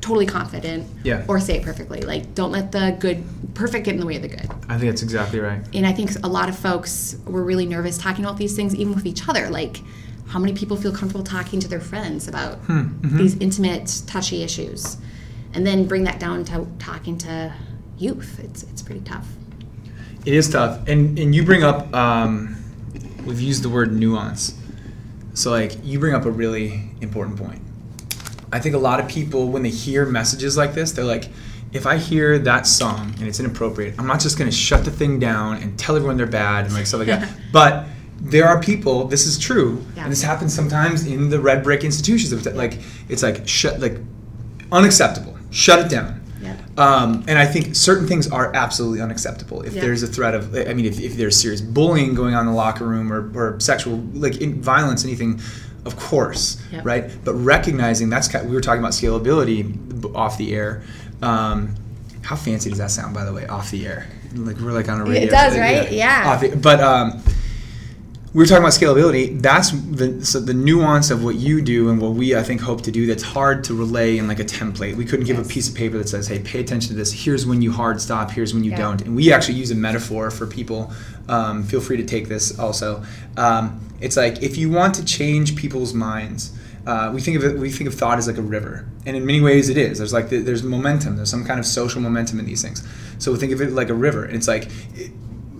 [0.00, 1.24] totally confident Yeah.
[1.28, 2.00] or say it perfectly.
[2.00, 3.22] Like, don't let the good,
[3.54, 4.48] perfect get in the way of the good.
[4.68, 5.60] I think that's exactly right.
[5.74, 8.94] And I think a lot of folks were really nervous talking about these things, even
[8.94, 9.50] with each other.
[9.50, 9.82] Like,
[10.28, 13.18] how many people feel comfortable talking to their friends about Hmm, mm-hmm.
[13.18, 14.96] these intimate, touchy issues?
[15.52, 17.52] And then bring that down to talking to
[17.98, 18.40] youth.
[18.42, 19.26] It's, it's pretty tough.
[20.24, 22.62] It is tough, and and you bring up um,
[23.24, 24.54] we've used the word nuance.
[25.32, 27.62] So like you bring up a really important point.
[28.52, 31.28] I think a lot of people when they hear messages like this, they're like,
[31.72, 35.18] if I hear that song and it's inappropriate, I'm not just gonna shut the thing
[35.20, 37.28] down and tell everyone they're bad and like stuff like that.
[37.52, 37.86] But
[38.20, 39.04] there are people.
[39.06, 40.02] This is true, Yeah.
[40.02, 42.32] and this happens sometimes in the red brick institutions.
[42.32, 43.98] Of like it's like shut like
[44.72, 45.36] unacceptable.
[45.50, 46.20] Shut it down.
[46.42, 46.56] Yeah.
[46.78, 49.62] Um, and I think certain things are absolutely unacceptable.
[49.62, 49.82] If Yeah.
[49.82, 52.56] there's a threat of, I mean, if, if there's serious bullying going on in the
[52.56, 55.40] locker room or, or sexual, like in violence, anything,
[55.84, 56.80] of course, Yeah.
[56.84, 57.10] right?
[57.24, 60.82] But recognizing that's kind we were talking about scalability off the air.
[61.22, 61.74] Um,
[62.22, 64.06] how fancy does that sound, by the way, off the air?
[64.34, 65.22] Like we're like on a radio.
[65.22, 65.90] It does, right?
[65.90, 66.24] Yeah.
[66.30, 67.22] Off the- but um,
[68.32, 69.40] we were talking about scalability.
[69.42, 72.82] That's the so the nuance of what you do and what we I think hope
[72.82, 73.06] to do.
[73.06, 74.94] That's hard to relay in like a template.
[74.96, 75.46] We couldn't give Yes.
[75.46, 77.12] a piece of paper that says, "Hey, pay attention to this.
[77.12, 78.30] Here's when you hard stop.
[78.30, 78.78] Here's when you Yeah.
[78.78, 80.92] don't." And we actually use a metaphor for people.
[81.28, 83.02] Um, feel free to take this also.
[83.36, 86.50] Um, it's like if you want to change people's minds.
[86.86, 87.58] Uh, we think of it.
[87.58, 89.98] We think of thought as like a river, and in many ways it is.
[89.98, 91.16] There's like the, there's momentum.
[91.16, 92.82] There's some kind of social momentum in these things.
[93.18, 94.68] So we think of it like a river, and it's like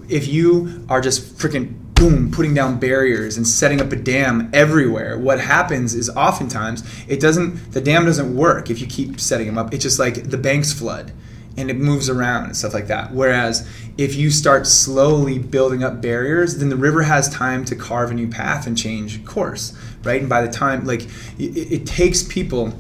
[0.09, 5.19] if you are just freaking boom putting down barriers and setting up a dam everywhere
[5.19, 9.59] what happens is oftentimes it doesn't the dam doesn't work if you keep setting them
[9.59, 11.13] up it's just like the banks flood
[11.59, 16.01] and it moves around and stuff like that whereas if you start slowly building up
[16.01, 20.21] barriers then the river has time to carve a new path and change course right
[20.21, 21.03] and by the time like
[21.39, 22.73] it, it takes people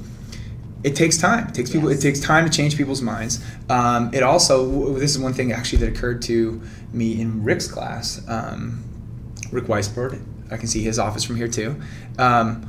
[0.82, 1.46] it takes time.
[1.48, 1.90] It takes people.
[1.90, 1.98] Yes.
[1.98, 3.44] It takes time to change people's minds.
[3.68, 4.64] Um, it also.
[4.66, 6.58] w- This is one thing actually that occurred to
[6.94, 8.22] me in Rick's class.
[8.26, 8.82] Um,
[9.50, 10.20] Rick Weissbourd.
[10.50, 11.80] I can see his office from here too.
[12.18, 12.68] Um,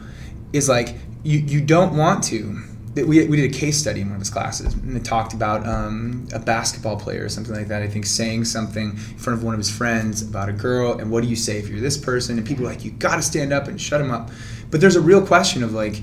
[0.53, 1.39] is like you.
[1.39, 2.61] You don't want to.
[2.93, 5.65] We, we did a case study in one of his classes, and it talked about
[5.65, 7.81] um, a basketball player or something like that.
[7.81, 11.09] I think saying something in front of one of his friends about a girl, and
[11.09, 12.37] what do you say if you're this person?
[12.37, 14.29] And people are like, you got to stand up and shut him up.
[14.71, 16.01] But there's a real question of like,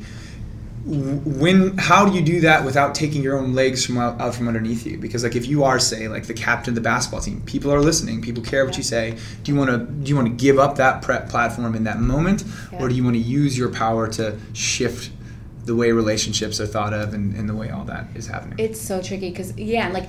[0.89, 4.49] when how do you do that without taking your own legs from out, out from
[4.49, 4.97] underneath you?
[4.97, 7.81] Because like if you are say like the captain of the basketball team people are
[7.81, 9.17] listening people care what you say.
[9.43, 12.01] Do you want to do you want to give up that prep platform in that
[12.01, 12.81] moment Yeah.
[12.81, 15.11] or do you want to use your power to shift
[15.69, 18.81] the way relationships are thought of and, and the way all that is happening It's
[18.81, 20.09] so tricky because yeah, like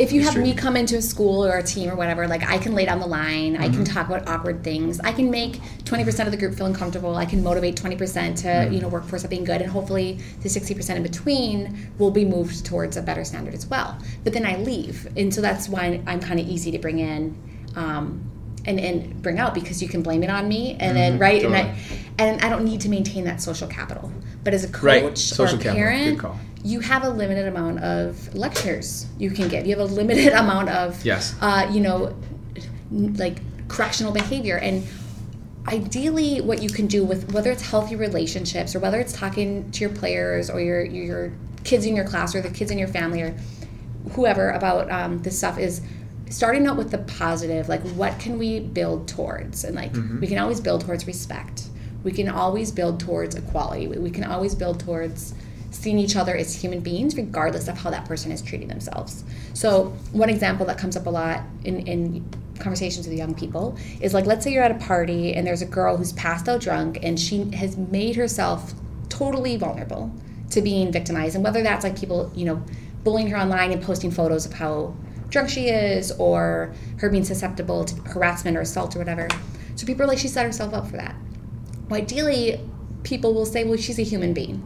[0.00, 2.42] if you It's have me come into a school or a team or whatever, like
[2.42, 3.74] I can lay down the line, I Mm-hmm.
[3.74, 7.14] can talk about awkward things, I can make twenty percent of the group feel uncomfortable,
[7.16, 8.72] I can motivate twenty percent to Mm-hmm.
[8.74, 11.56] you know work for something good, and hopefully the sixty percent in between
[11.98, 13.96] will be moved towards a better standard as well.
[14.24, 17.36] But then I leave, and so that's why I'm kind of easy to bring in.
[17.76, 18.24] Um,
[18.64, 21.42] and, and bring out because you can blame it on me and then Mhm, right
[21.44, 22.07] and I totally.
[22.18, 24.12] And I don't need to maintain that social capital.
[24.44, 26.22] But as a coach Right, or social a capital, parent,
[26.64, 29.66] you have a limited amount of lectures you can give.
[29.66, 31.34] You have a limited amount of, Yes.
[31.40, 32.16] uh, you know,
[32.90, 34.56] like correctional behavior.
[34.58, 34.84] And
[35.68, 39.80] ideally, what you can do with whether it's healthy relationships or whether it's talking to
[39.80, 41.32] your players or your your
[41.64, 43.36] kids in your class or the kids in your family or
[44.12, 45.82] whoever about um, this stuff is
[46.30, 50.38] starting out with the positive like what can we build towards and like we can
[50.38, 51.67] always build towards respect
[52.04, 53.88] we can always build towards equality.
[53.88, 55.34] We can always build towards
[55.70, 59.24] seeing each other as human beings regardless of how that person is treating themselves.
[59.54, 64.14] So one example that comes up a lot in, in conversations with young people is
[64.14, 66.98] like let's say you're at a party and there's a girl who's passed out drunk
[67.02, 68.72] and she has made herself
[69.08, 70.10] totally vulnerable
[70.50, 71.34] to being victimized.
[71.34, 72.62] And whether that's like people you know
[73.04, 74.94] bullying her online and posting photos of how
[75.28, 79.28] drunk she is or her being susceptible to harassment or assault or whatever.
[79.76, 81.14] So people are like she set herself up for that
[81.96, 82.60] ideally
[83.02, 84.62] people will say well she's a human being.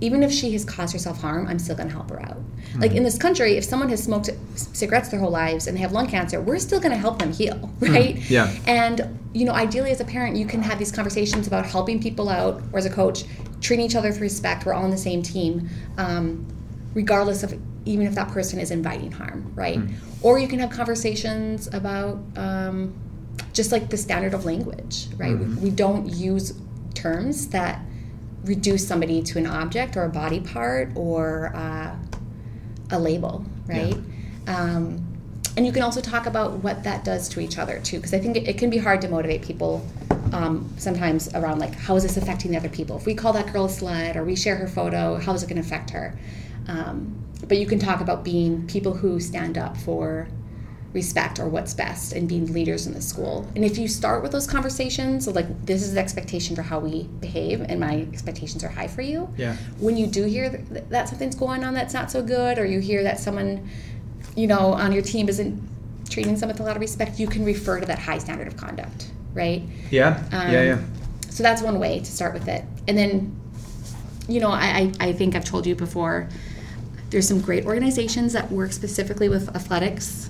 [0.00, 2.38] Even if she has caused herself harm i'm still going to help her out.
[2.78, 5.92] Like in this country if someone has smoked cigarettes their whole lives and they have
[5.92, 8.16] lung cancer we're still going to help them heal right?
[8.30, 8.54] Yeah.
[8.66, 12.28] and you know ideally as a parent you can have these conversations about helping people
[12.28, 13.24] out or as a coach
[13.60, 14.66] treating each other with respect.
[14.66, 16.46] We're all on the same team um,
[16.94, 19.80] regardless of even if that person is inviting harm right?
[20.22, 22.92] Or you can have conversations about um,
[23.52, 26.54] just like the standard of language right we don't use
[26.94, 27.80] terms that
[28.46, 31.94] reduce somebody to an object or a body part or uh,
[32.90, 33.96] a label, right?
[34.46, 35.04] Um,
[35.56, 38.18] and you can also talk about what that does to each other too, because I
[38.18, 39.84] think it, it can be hard to motivate people
[40.32, 42.96] um, sometimes around like how is this affecting the other people?
[42.96, 45.48] If we call that girl a slut or we share her photo, how is it
[45.48, 46.18] going to affect her?
[46.68, 50.28] Um, but you can talk about being people who stand up for
[50.96, 53.46] respect or what's best and being leaders in the school.
[53.54, 56.80] And if you start with those conversations, so like this is the expectation for how
[56.80, 59.28] we behave, and my expectations are high for you.
[59.36, 59.54] Yeah.
[59.78, 62.80] When you do hear th- that something's going on that's not so good, or you
[62.80, 63.68] hear that someone,
[64.34, 65.54] you know, on your team isn't
[66.10, 68.56] treating someone with a lot of respect, you can refer to that high standard of
[68.56, 69.62] conduct, right?
[69.90, 70.78] yeah Um, yeah yeah
[71.30, 72.64] So that's one way to start with it.
[72.88, 73.36] And then
[74.28, 76.28] you know, I, I I think I've told you before.
[77.10, 80.28] There's some great organizations that work specifically with athletics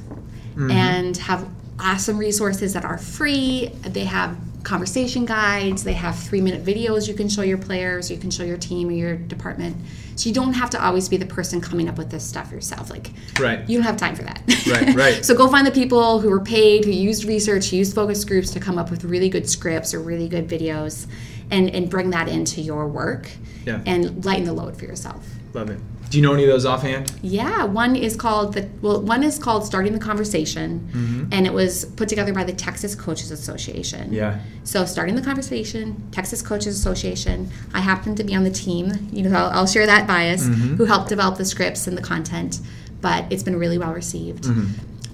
[0.57, 0.71] Mm-hmm.
[0.71, 1.47] and have
[1.79, 3.71] awesome resources that are free.
[3.83, 5.85] They have conversation guides.
[5.85, 8.88] They have three minute videos you can show your players, you can show your team
[8.88, 9.77] or your department.
[10.16, 12.90] So you don't have to always be the person coming up with this stuff yourself.
[12.90, 13.69] Like, Right.
[13.69, 14.40] you don't have time for that.
[14.66, 15.25] Right, right.
[15.27, 18.51] so go find the people who were paid, who used research, who used focus groups
[18.53, 21.07] to come up with really good scripts or really good videos,
[21.51, 23.29] and and bring that into your work.
[23.66, 23.83] Yeah.
[23.85, 25.27] And lighten the load for yourself.
[25.53, 25.79] Love it.
[26.09, 27.12] Do you know any of those offhand?
[27.23, 31.85] Yeah, one is called the well, one is called Starting the Conversation, and it was
[31.85, 34.12] put together by the Texas Coaches Association.
[34.12, 34.38] Yeah.
[34.64, 37.51] So, starting the conversation, Texas Coaches Association.
[37.75, 38.92] I happen to be on the team.
[39.12, 40.47] You know, I'll, I'll share that bias.
[40.47, 42.61] Who helped develop the scripts and the content,
[43.01, 44.47] but it's been really well received.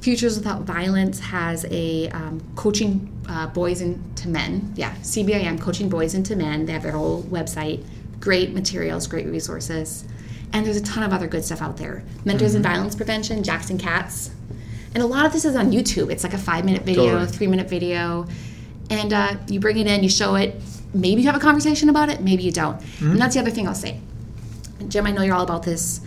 [0.02, 4.72] Futures Without Violence has a um, coaching uh, boys into men.
[4.74, 6.66] Yeah, CBIM coaching boys into men.
[6.66, 7.84] They have their whole website.
[8.18, 10.04] Great materials, great resources,
[10.52, 12.04] and there's a ton of other good stuff out there.
[12.24, 14.30] Mentors in Violence Prevention, Jackson Katz,
[14.94, 16.10] and a lot of this is on YouTube.
[16.10, 17.26] It's like a five minute video, Totally.
[17.26, 18.26] three minute video,
[18.90, 20.60] and uh, you bring it in, you show it.
[20.94, 22.78] Maybe you have a conversation about it, maybe you don't.
[23.00, 24.00] And that's the other thing I'll say.
[24.88, 26.00] Jim, I know you're all about this.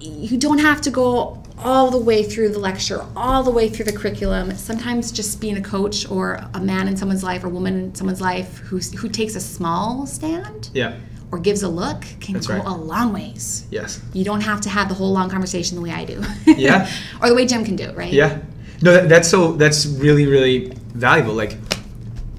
[0.00, 3.84] You don't have to go all the way through the lecture, all the way through
[3.84, 4.50] the curriculum.
[4.56, 8.20] Sometimes just being a coach or a man in someone's life or woman in someone's
[8.20, 10.96] life who's, who takes a small stand Yeah.
[11.32, 12.64] Or gives a look can That's go right.
[12.66, 13.66] a long ways.
[13.70, 14.00] Yes.
[14.12, 16.22] You don't have to have the whole long conversation the way I do.
[16.46, 16.88] Yeah.
[17.22, 18.12] or the way Jim can do it, right?
[18.12, 18.40] Yeah.
[18.82, 19.52] No, that, that's so.
[19.52, 21.34] That's really, really valuable.
[21.34, 21.56] Like,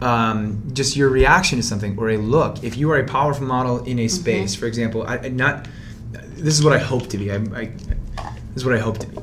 [0.01, 2.63] um, just your reaction to something or a look.
[2.63, 5.67] If you are a powerful model in a space, for example, I, I- not.
[6.12, 7.32] This is what I hope to be.
[7.32, 9.17] I, I, this is what I hope to be.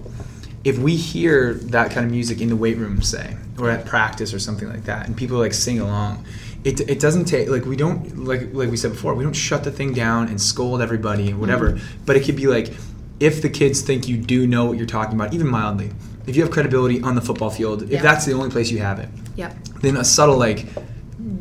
[0.65, 4.33] If we hear that kind of music in the weight room, say, or at practice
[4.33, 6.25] or something like that, and people like sing along,
[6.65, 9.65] it, it doesn't take like we don't like like we said before, we don't shut
[9.65, 11.79] the thing down and scold everybody or whatever.
[12.07, 12.73] But it could be like
[13.19, 15.91] if the kids think you do know what you're talking about, even mildly,
[16.27, 18.99] if you have credibility on the football field, if that's the only place you have
[18.99, 19.57] it, Yep.
[19.83, 20.67] then a subtle like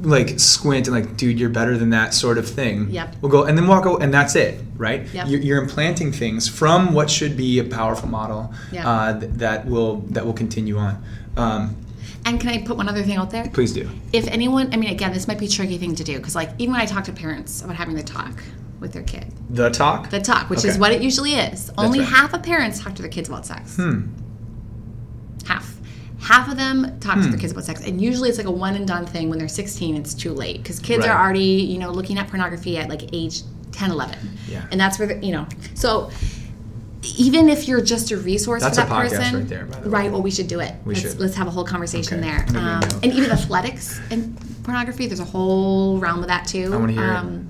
[0.01, 3.17] like squint and like dude you're better than that sort of thing Yep.
[3.21, 5.27] we'll go and then walk away and that's it right Yep.
[5.27, 8.89] you're, you're implanting things from what should be a powerful model Yeah.
[8.89, 11.03] uh, th- that will that will continue on
[11.36, 11.75] um,
[12.29, 13.47] And can I put one other thing out there?
[13.51, 16.17] please do If anyone, I mean, again, this might be a tricky thing to do
[16.17, 18.43] because, like, even when I talk to parents about having the talk
[18.79, 22.07] with their kid, the talk the talk, which is what it usually is, only right.
[22.07, 23.75] half of parents talk to their kids about sex.
[23.77, 24.01] hmm
[25.47, 25.75] Half.
[26.19, 27.31] Half of them talk to Hmm.
[27.31, 29.29] their kids about sex, and usually it's like a one and done thing.
[29.29, 31.09] When they're 16, it's too late because kids Right.
[31.09, 31.39] are already,
[31.73, 34.15] you know, looking at pornography at like age 10, 11.
[34.47, 34.61] Yeah.
[34.71, 36.11] And that's where, the, you know, so
[37.17, 39.93] even if you're just a resource That's for that person, right there, by the way.
[40.04, 40.12] right?
[40.12, 40.74] Well, we should do it.
[40.86, 41.19] We let's, should.
[41.19, 42.30] Let's have a whole conversation Okay.
[42.30, 42.45] there.
[42.48, 46.48] I'm making a Um, and even athletics and pornography, there's a whole realm of that
[46.48, 46.65] too.
[46.67, 47.45] Um, I wanna hear it.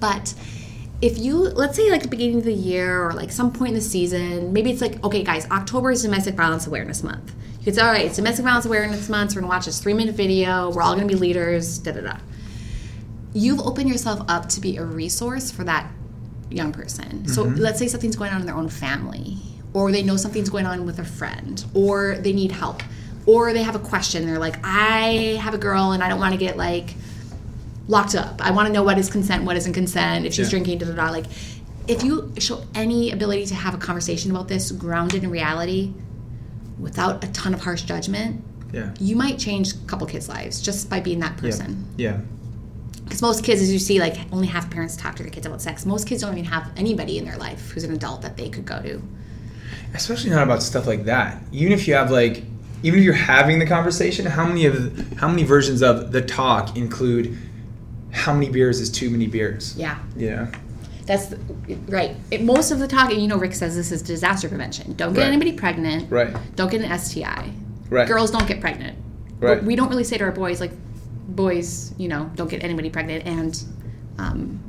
[0.00, 0.34] But
[1.00, 3.74] if you, let's say like the beginning of the year or like some point in
[3.74, 7.32] the season, maybe it's like, okay, guys, October is Domestic Violence Awareness Month.
[7.60, 9.30] You could say, all right, it's Domestic Violence Awareness Month.
[9.32, 10.70] So we're gonna watch this three minute video.
[10.70, 11.78] We're all gonna be leaders.
[11.78, 12.16] Da da da.
[13.34, 15.90] You've opened yourself up to be a resource for that
[16.54, 17.26] young person.
[17.28, 17.56] So Mm-hmm.
[17.56, 19.36] let's say something's going on in their own family,
[19.74, 22.82] or they know something's going on with a friend, or they need help,
[23.26, 24.26] or they have a question.
[24.26, 26.94] They're like, I have a girl and I don't want to get like
[27.88, 28.40] locked up.
[28.44, 30.50] I want to know what is consent, what isn't consent, if she's Yeah.
[30.50, 31.10] drinking, da da da.
[31.10, 31.26] Like,
[31.88, 35.92] if you show any ability to have a conversation about this grounded in reality
[36.78, 40.88] without a ton of harsh judgment, yeah you might change a couple kids' lives just
[40.88, 41.84] by being that yeah person.
[41.96, 42.20] yeah
[43.12, 45.60] Because most kids, as you see, like only half parents talk to their kids about
[45.60, 45.84] sex.
[45.84, 48.64] Most kids don't even have anybody in their life who's an adult that they could
[48.64, 49.02] go to.
[49.92, 52.42] especially not about stuff like that even if you have like
[52.82, 54.74] even if you're having the conversation how many of
[55.18, 57.36] how many versions of the talk include
[58.12, 60.50] how many beers is too many beers Yeah, yeah
[61.04, 61.36] that's the,
[61.88, 62.16] right.
[62.30, 64.94] It, most of the talk, and you know, Rick says this is disaster prevention.
[64.94, 65.28] Don't get Right.
[65.28, 66.10] anybody pregnant.
[66.10, 67.50] right Don't get an STI.
[67.90, 68.96] right Girls don't get pregnant.
[69.38, 69.56] Right.
[69.58, 70.72] But we don't really say to our boys like,
[71.32, 73.62] boys, you know, don't get anybody pregnant, and
[74.18, 74.60] um,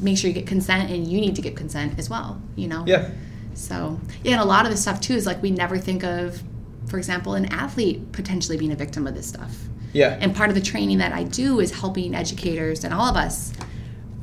[0.00, 2.40] make sure you get consent, and you need to get consent as well.
[2.56, 2.84] You know.
[2.86, 3.10] yeah
[3.54, 6.42] So yeah, and a lot of this stuff too is like we never think of,
[6.86, 9.56] for example, an athlete potentially being a victim of this stuff.
[9.92, 13.16] yeah And part of the training that I do is helping educators and all of
[13.16, 13.52] us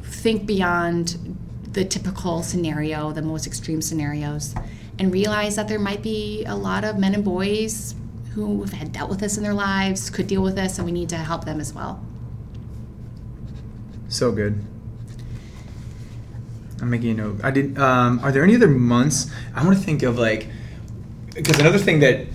[0.03, 1.37] think beyond
[1.71, 4.53] the typical scenario, the most extreme scenarios,
[4.99, 7.95] and realize that there might be a lot of men and boys
[8.33, 10.91] who have had dealt with this in their lives, could deal with this, and we
[10.91, 12.03] need to help them as well.
[14.07, 14.63] So good.
[16.81, 17.39] I'm making a note.
[17.43, 17.77] I did.
[17.77, 19.31] Um, are there any other months?
[19.55, 20.47] I want to think of like
[21.33, 22.25] because another thing that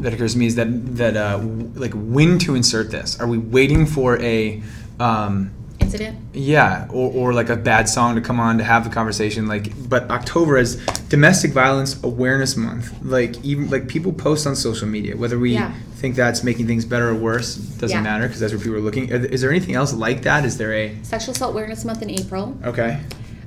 [0.00, 3.18] that occurs to me is that that uh, w- like when to insert this.
[3.18, 4.62] Are we waiting for a
[5.00, 5.50] um,
[5.86, 6.18] incident.
[6.32, 9.46] Yeah, or, or like a bad song to come on to have the conversation.
[9.46, 10.76] Like, but October is
[11.08, 12.92] Domestic Violence Awareness Month.
[13.02, 15.72] Like, even like people post on social media, whether we Yeah.
[15.96, 18.02] think that's making things better or worse doesn't Yeah.
[18.02, 19.08] matter because that's where people are looking.
[19.08, 20.44] Is there anything else like that?
[20.44, 22.56] Is there a Sexual Assault Awareness Month in April.
[22.64, 23.00] okay?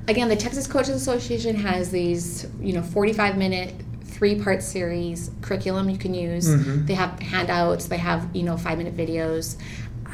[0.08, 3.74] Again, the Texas Coaches Association has these, you know, 45 minute,
[4.04, 6.48] three part series curriculum you can use.
[6.48, 6.86] Mhm.
[6.86, 9.56] They have handouts, they have, you know, five minute videos.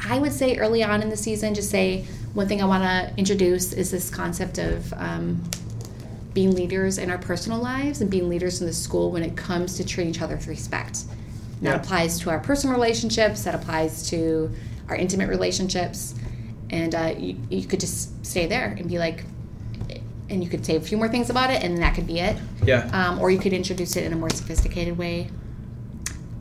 [0.05, 3.13] I would say early on in the season, just say one thing I want to
[3.17, 5.41] introduce is this concept of um,
[6.33, 9.75] being leaders in our personal lives and being leaders in the school when it comes
[9.77, 11.03] to treating each other with respect.
[11.61, 11.75] That Yeah.
[11.81, 14.51] applies to our personal relationships, that applies to
[14.89, 16.13] our intimate relationships.
[16.69, 19.23] And uh, you, you could just stay there and be like,
[20.29, 22.35] and you could say a few more things about it, and that could be it.
[22.63, 22.89] Yeah.
[22.91, 25.29] Um, or you could introduce it in a more sophisticated way.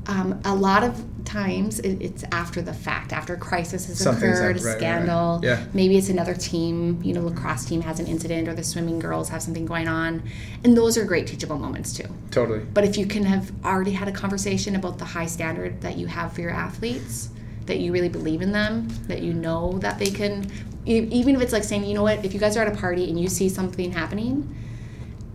[0.09, 4.39] Um, a lot of times it, it's after the fact, after a crisis has Something's
[4.39, 4.79] occurred, happened, a right, right, right.
[4.79, 5.41] scandal.
[5.43, 5.65] Yeah.
[5.75, 9.29] Maybe it's another team, you know, lacrosse team has an incident, or the swimming girls
[9.29, 10.23] have something going on,
[10.65, 12.09] and those are great teachable moments too.
[12.31, 12.61] Totally.
[12.73, 16.07] But if you can have already had a conversation about the high standard that you
[16.07, 17.31] have for your athletes,
[17.67, 20.51] that you really believe in them, that you know that they can,
[20.87, 23.09] even if it's like saying, you know what, if you guys are at a party
[23.09, 24.55] and you see something happening,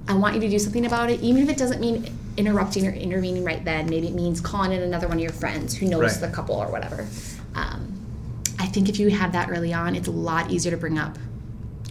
[0.07, 2.05] I want you to do something about it, even if it doesn't mean
[2.37, 3.89] interrupting or intervening right then.
[3.89, 6.29] Maybe it means calling in another one of your friends who knows Right.
[6.29, 7.05] the couple or whatever.
[7.55, 7.93] Um,
[8.59, 11.17] I think if you have that early on, it's a lot easier to bring up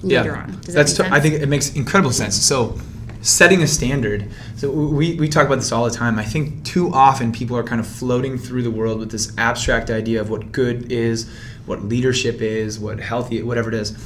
[0.02, 0.52] later on.
[0.62, 1.00] Does that That's.
[1.00, 2.36] I think it makes incredible sense.
[2.36, 2.78] So,
[3.22, 4.30] setting a standard.
[4.56, 6.18] So we we talk about this all the time.
[6.18, 9.90] I think too often people are kind of floating through the world with this abstract
[9.90, 11.28] idea of what good is,
[11.66, 13.96] what leadership is, what healthy, whatever it is.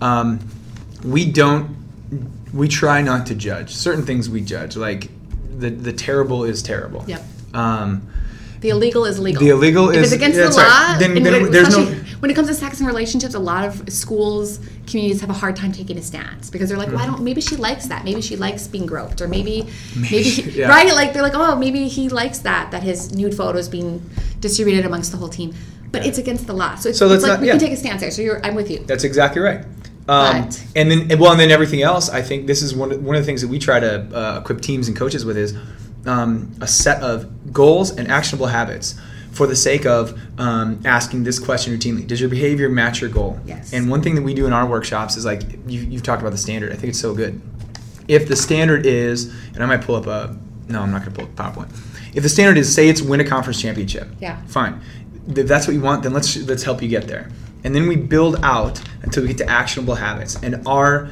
[0.00, 0.40] Um,
[1.04, 1.76] we don't.
[2.52, 4.28] We try not to judge certain things.
[4.30, 5.10] We judge like
[5.58, 7.04] the the terrible is terrible.
[7.06, 7.22] Yep.
[7.54, 8.02] Um,
[8.60, 9.40] The illegal is legal.
[9.40, 10.98] The illegal if is- it's against yeah, the law.
[10.98, 13.88] Then- then when, there's no- when it comes to sex and relationships, a lot of
[13.92, 17.22] schools, communities have a hard time taking a stance because they're like, well, I don't.
[17.22, 18.04] Maybe she likes that.
[18.04, 20.68] Maybe she likes being groped, or maybe, maybe, he, yeah.
[20.68, 20.92] right?
[20.92, 24.02] Like they're like, oh, maybe he likes that that his nude photos being
[24.40, 25.54] distributed amongst the whole team.
[25.92, 27.52] But it's against the law, so it's, So it's like not- we yeah.
[27.54, 28.10] can take a stance there.
[28.10, 28.80] So you're, I'm with you.
[28.86, 29.64] That's exactly right.
[30.08, 32.08] Um, and then, well, and then everything else.
[32.08, 34.40] I think this is one of, one of the things that we try to uh,
[34.40, 35.54] equip teams and coaches with is
[36.06, 38.98] um, a set of goals and actionable habits
[39.32, 43.38] for the sake of um, asking this question routinely: Does your behavior match your goal?
[43.44, 43.72] Yes.
[43.74, 46.32] And one thing that we do in our workshops is like you, you've talked about
[46.32, 46.72] the standard.
[46.72, 47.40] I think it's so good.
[48.08, 50.36] If the standard is, and I might pull up a
[50.68, 51.70] no, I'm not going to pull up PowerPoint.
[52.14, 54.08] If the standard is, say, it's win a conference championship.
[54.20, 54.40] Yeah.
[54.46, 54.80] Fine.
[55.28, 57.30] If that's what you want, then let's let's help you get there.
[57.64, 60.40] And then we build out until we get to actionable habits.
[60.42, 61.10] And our,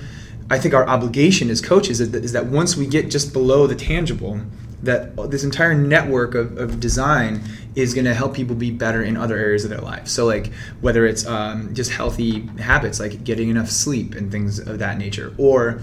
[0.50, 4.40] I think our obligation as coaches is that, once we get just below the tangible,
[4.82, 7.42] that this entire network of, of design
[7.74, 10.06] is going to help people be better in other areas of their life.
[10.06, 14.78] So like whether it's um, just healthy habits like getting enough sleep and things of
[14.78, 15.80] that nature, or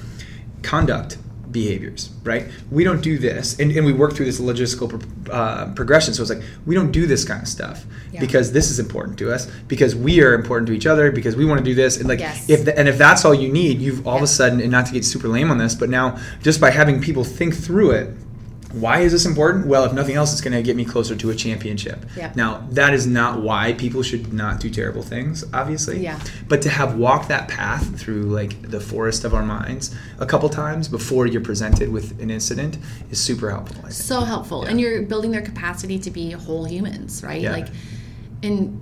[0.62, 1.18] conduct
[1.54, 2.48] behaviors, right?
[2.72, 6.14] We don't do this, and, and we work through this logistical pro- uh, progression.
[6.14, 8.20] So it's like we don't do this kind of stuff Yeah.
[8.20, 11.46] because this is important to us, because we are important to each other, because we
[11.46, 12.50] want to do this, and like Yes.
[12.50, 14.86] if the, and if that's all you need, you've all of a sudden, and not
[14.88, 18.10] to get super lame on this, but now just by having people think through it.
[18.74, 19.68] Why is this important?
[19.68, 22.06] Well, if nothing else, it's going to get me closer to a championship.
[22.18, 22.34] Yeah.
[22.36, 26.02] Now, that is not why people should not do terrible things, obviously.
[26.04, 26.20] Yeah.
[26.48, 30.50] But to have walked that path through like the forest of our minds a couple
[30.50, 32.78] times before you're presented with an incident
[33.12, 33.90] is super helpful.
[33.92, 34.72] So helpful Yeah.
[34.72, 37.52] and you're building their capacity to be whole humans right Yeah.
[37.52, 37.68] like
[38.42, 38.80] and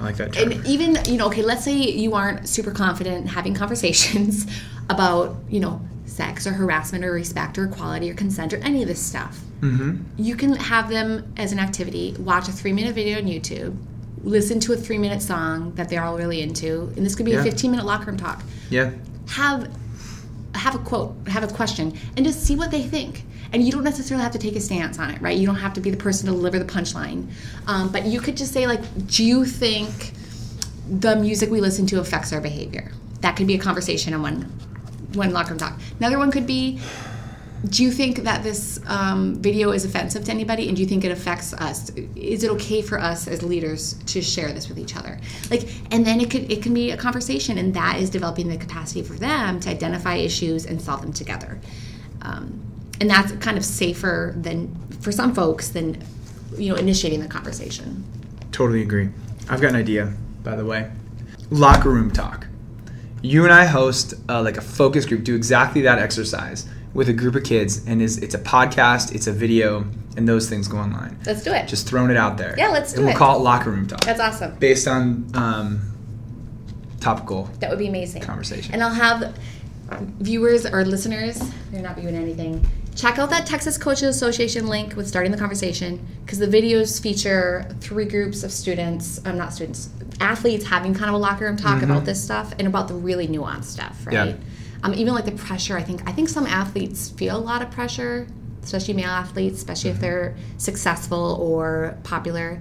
[0.00, 0.52] I like that term.
[0.52, 4.46] and even you know okay let's say you aren't super confident having conversations
[4.90, 5.80] about you know
[6.18, 10.02] sex or harassment or respect or equality or consent or any of this stuff mm-hmm.
[10.16, 13.76] you can have them as an activity watch a three minute video on youtube
[14.24, 17.32] listen to a three minute song that they're all really into and this could be
[17.32, 17.40] Yeah.
[17.40, 18.90] a 15 minute locker room talk Yeah.
[19.28, 19.70] have
[20.54, 23.24] have a quote, have a question, and just see what they think.
[23.52, 25.36] And you don't necessarily have to take a stance on it, right?
[25.36, 27.28] You don't have to be the person to deliver the punchline,
[27.66, 30.12] um, but you could just say like, "Do you think
[30.90, 34.52] the music we listen to affects our behavior?" That could be a conversation in one
[35.14, 35.78] one locker room talk.
[35.98, 36.80] Another one could be,
[37.68, 41.04] do you think that this um, video is offensive to anybody and do you think
[41.04, 44.94] it affects us is it okay for us as leaders to share this with each
[44.94, 45.18] other
[45.50, 48.56] like and then it could it can be a conversation and that is developing the
[48.56, 51.58] capacity for them to identify issues and solve them together
[52.22, 52.62] um,
[53.00, 56.00] and that's kind of safer than for some folks than
[56.56, 58.04] you know initiating the conversation
[58.58, 59.08] Totally agree.
[59.48, 60.90] I've got an idea, by the way.
[61.50, 62.48] Locker room talk.
[63.22, 67.12] You and I host uh, like a focus group, do exactly that exercise with a
[67.12, 69.84] group of kids, and is it's a podcast, it's a video,
[70.16, 71.18] and those things go online.
[71.26, 72.54] let's do it Just throwing it out there.
[72.56, 72.98] Yeah, let's do it.
[72.98, 73.18] And we'll it.
[73.18, 74.00] call it locker room talk.
[74.00, 75.80] that's awesome based on um,
[77.00, 78.22] topical That would be amazing.
[78.22, 78.72] conversation.
[78.74, 79.36] And I'll have
[80.20, 81.40] viewers or listeners,
[81.70, 86.04] they're not viewing anything, check out that Texas Coaches Association link with starting the conversation
[86.24, 89.88] because the videos feature three groups of students, I'm not students,
[90.20, 93.28] athletes having kind of a locker room talk about this stuff and about the really
[93.28, 94.12] nuanced stuff, Mm-hmm.
[94.12, 94.24] Yeah.
[94.24, 94.36] right?
[94.82, 97.70] Um, even like the pressure, I think I think some athletes feel a lot of
[97.70, 98.26] pressure,
[98.62, 99.96] especially male athletes, especially Mm-hmm.
[99.96, 102.60] if they're successful or popular,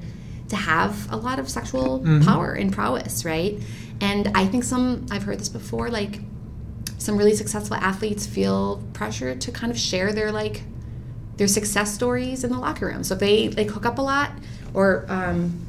[0.49, 2.23] to have a lot of sexual Mm-hmm.
[2.25, 3.59] power and prowess, right?
[4.01, 6.21] And I think some I've heard this before, like
[6.97, 10.63] some really successful athletes feel pressure to kind of share their like
[11.37, 13.03] their success stories in the locker room.
[13.03, 14.31] So if they like hook up a lot
[14.73, 15.66] or um,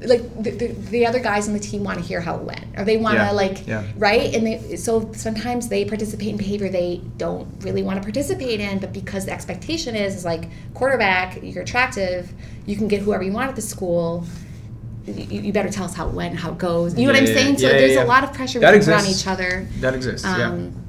[0.00, 2.64] like the, the, the other guys on the team want to hear how it went
[2.76, 3.84] or they want to Yeah, like yeah.
[3.96, 8.60] right and they so sometimes they participate in behavior they don't really want to participate
[8.60, 12.32] in but because the expectation is is like quarterback you're attractive
[12.66, 14.26] you can get whoever you want at the school
[15.06, 17.26] you, you better tell us how it went how it goes you know what i'm
[17.26, 18.04] yeah, saying so yeah, yeah, there's yeah.
[18.04, 20.26] a lot of pressure That put on each other that exists.
[20.26, 20.48] yeah.
[20.50, 20.83] Um,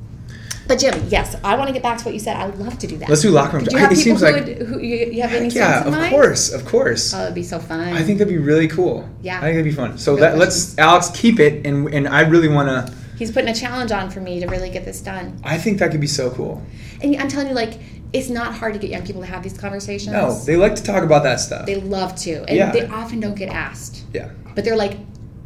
[0.67, 2.35] But Jim, yes, I want to get back to what you said.
[2.37, 3.09] I would love to do that.
[3.09, 3.89] Let's do locker room Do you talk.
[3.89, 6.11] have It people seems who, like- would, who you, you have any Yeah, of mind?
[6.11, 7.13] course, of course.
[7.13, 7.79] Oh, it'd be so fun.
[7.93, 9.07] I think that'd be really cool.
[9.21, 9.37] Yeah.
[9.37, 9.97] I think that'd be fun.
[9.97, 12.93] So that, let's Alex keep it, and and I really want to.
[13.17, 15.39] he's putting a challenge on for me to really get this done.
[15.43, 16.63] I think that could be so cool.
[17.01, 17.73] And I'm telling you, like,
[18.13, 20.13] it's not hard to get young people to have these conversations.
[20.13, 21.65] No, they like to talk about that stuff.
[21.67, 22.71] They love to, and Yeah.
[22.71, 24.03] they often don't get asked.
[24.13, 24.97] yeah, But they're like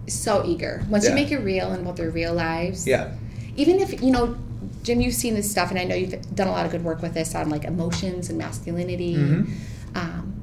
[0.07, 0.83] so eager.
[0.89, 1.09] Once Yeah.
[1.11, 2.87] you make it real and about their real lives.
[2.87, 3.09] yeah,
[3.57, 4.37] Even if you know,
[4.83, 7.01] Jim, you've seen this stuff, and I know you've done a lot of good work
[7.01, 9.15] with this on like emotions and masculinity.
[9.15, 9.49] Mhm.
[9.95, 10.33] Um,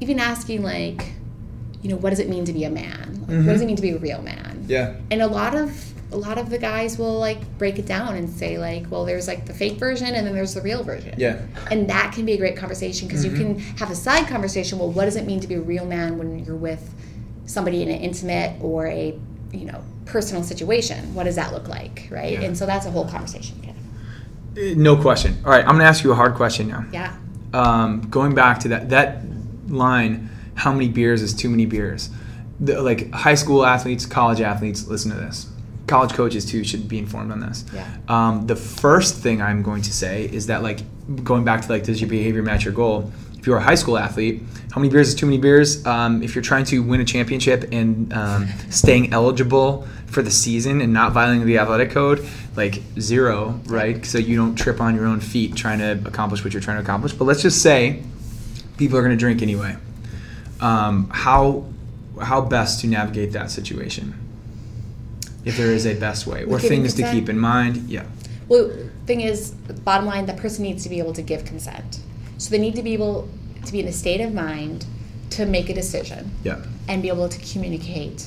[0.00, 1.12] even asking like,
[1.82, 3.24] you know, what does it mean to be a man?
[3.26, 3.46] Like, Mhm.
[3.46, 4.64] What does it mean to be a real man?
[4.68, 8.14] yeah, and a lot of a lot of the guys will like break it down
[8.16, 11.12] and say like well there's like the fake version and then there's the real version
[11.18, 11.36] yeah,
[11.70, 13.36] and that can be a great conversation because Mm-hmm.
[13.36, 15.84] you can have a side conversation well what does it mean to be a real
[15.84, 16.94] man when you're with
[17.46, 19.18] somebody in an intimate or a
[19.52, 22.42] you know personal situation what does that look like right Yeah.
[22.42, 23.72] and so that's a whole conversation yeah,
[24.70, 25.36] Uh, no question.
[25.44, 26.84] All right, I'm gonna ask you a hard question now.
[26.92, 27.16] yeah.
[27.52, 29.22] Um, going back to that that
[29.68, 32.10] line, how many beers is too many beers?
[32.60, 35.48] The, like high school athletes, college athletes, listen to this.
[35.86, 37.64] College coaches too should be informed on this.
[37.72, 37.86] Yeah.
[38.08, 40.80] Um, the first thing I'm going to say is that like
[41.22, 43.12] going back to like does your behavior match your goal?
[43.46, 44.42] If you're a high school athlete,
[44.72, 45.86] how many beers is too many beers?
[45.86, 50.80] Um, if you're trying to win a championship and um, staying eligible for the season
[50.80, 52.26] and not violating the athletic code,
[52.56, 54.04] like zero, right?
[54.04, 56.82] So you don't trip on your own feet trying to accomplish what you're trying to
[56.82, 57.12] accomplish.
[57.12, 58.02] But let's just say
[58.78, 59.76] people are going to drink anyway.
[60.60, 61.66] Um, how
[62.20, 64.12] how best to navigate that situation?
[65.44, 68.06] If there is a best way, or things to keep in mind, yeah.
[68.48, 68.72] Well,
[69.06, 72.00] thing is, bottom line, the person needs to be able to give consent.
[72.38, 73.28] So they need to be able
[73.64, 74.86] to be in a state of mind
[75.30, 76.58] to make a decision Yeah.
[76.88, 78.26] and be able to communicate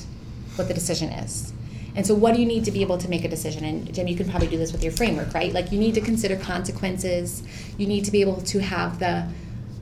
[0.56, 1.52] what the decision is.
[1.96, 3.64] And so, what do you need to be able to make a decision?
[3.64, 5.52] And Jim, you can probably do this with your framework, right?
[5.52, 7.42] Like, you need to consider consequences.
[7.78, 9.26] You need to be able to have the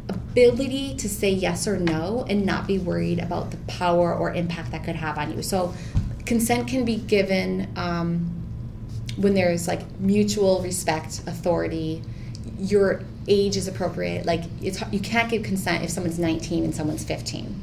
[0.08, 4.70] ability to say yes or no and not be worried about the power or impact
[4.70, 5.42] that could have on you.
[5.42, 5.74] So,
[6.24, 8.30] consent can be given um,
[9.18, 12.02] when there's like mutual respect, authority.
[12.58, 14.26] Your age is appropriate.
[14.26, 17.54] Like, it's you can't give consent if someone's 19 and someone's 15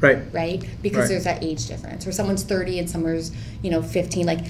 [0.00, 0.18] Right.
[0.32, 0.62] right?
[0.82, 1.08] Because Right.
[1.08, 2.06] there's that age difference.
[2.06, 3.30] Or someone's 30 and someone's,
[3.62, 4.26] you know, 15.
[4.26, 4.40] Like,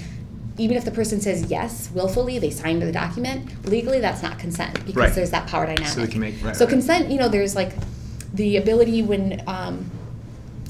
[0.57, 4.73] even if the person says yes willfully, they signed the document, legally that's not consent
[4.85, 5.13] because Right.
[5.13, 5.87] there's that power dynamic.
[5.93, 6.69] So they can make- right, so right.
[6.71, 7.73] consent, you know, there's like
[8.33, 9.89] the ability when um,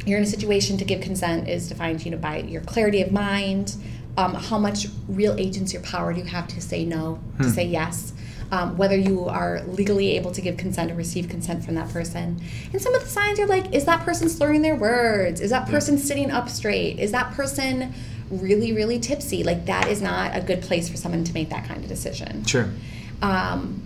[0.05, 3.11] you're in a situation to give consent is defined, you know, by your clarity of
[3.11, 3.75] mind,
[4.17, 7.43] um, how much real agency or power do you have to say no, Hmm.
[7.43, 8.13] to say yes.
[8.49, 12.39] Um, whether you are legally able to give consent or receive consent from that person.
[12.71, 15.41] And some of the signs are like, is that person slurring their words?
[15.41, 16.97] Is that person sitting up straight?
[16.97, 17.93] Is that person
[18.31, 19.43] really, really tipsy?
[19.43, 22.45] Like, that is not a good place for someone to make that kind of decision.
[22.45, 22.69] Sure.
[23.21, 23.81] Um,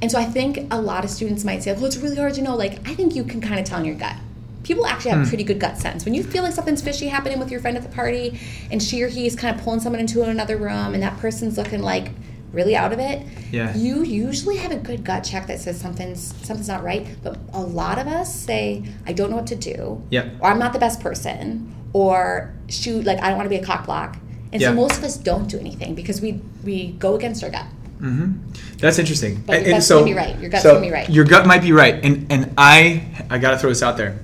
[0.00, 2.42] and so I think a lot of students might say, well, it's really hard to
[2.42, 2.54] know.
[2.54, 4.14] Like, I think you can kind of tell in your gut.
[4.62, 6.04] People actually have pretty good gut sense.
[6.04, 8.38] When you feel like something's fishy happening with your friend at the party
[8.70, 11.56] and she or he is kind of pulling someone into another room and that person's
[11.56, 12.10] looking like
[12.52, 13.22] really out of it,
[13.52, 13.76] Yeah.
[13.76, 17.06] you usually have a good gut check that says something's something's not right.
[17.22, 20.02] But a lot of us say, I don't know what to do.
[20.10, 20.26] Yep.
[20.40, 21.74] Or I'm not the best person.
[21.92, 24.16] Or shoot, like I don't want to be a cock block.
[24.52, 24.68] And Yeah.
[24.68, 27.66] so most of us don't do anything because we we go against our gut.
[28.00, 28.32] hmm
[28.78, 29.42] That's interesting.
[29.46, 30.38] But your And- gonna be right.
[30.40, 31.08] Your gut's so gonna be right.
[31.10, 34.14] Your gut might be right, and and I I got to throw this out there.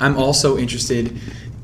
[0.00, 1.18] I'm also interested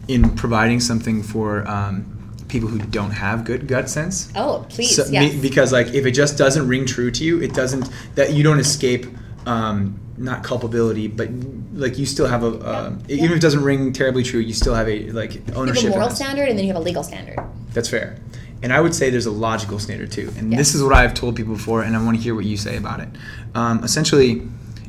[0.08, 2.17] in providing something for um,
[2.48, 4.30] people who don't have good gut sense.
[4.34, 5.34] Oh, please, So- yes.
[5.34, 8.42] me- because like if it just doesn't ring true to you, it doesn't that you
[8.42, 9.06] don't escape
[9.46, 11.28] um, not culpability, but
[11.74, 13.16] like you still have a uh, Yeah.
[13.16, 15.86] even if it doesn't ring terribly true, you still have a like you have ownership.
[15.86, 17.38] a moral standard and then you have a legal standard.
[17.72, 18.16] That's fair.
[18.62, 20.32] And I would say there's a logical standard too.
[20.36, 20.58] And Yes.
[20.58, 22.76] this is what I've told people before, and I want to hear what you say
[22.76, 23.08] about it.
[23.54, 24.42] Um, essentially,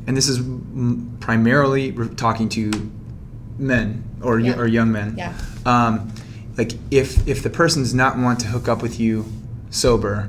[0.08, 0.40] and this is
[1.20, 2.70] primarily talking to
[3.58, 5.14] men or, y- or young men.
[5.16, 5.32] Yeah.
[5.66, 6.10] Um,
[6.60, 9.24] like if if the person does not want to hook up with you
[9.70, 10.28] sober,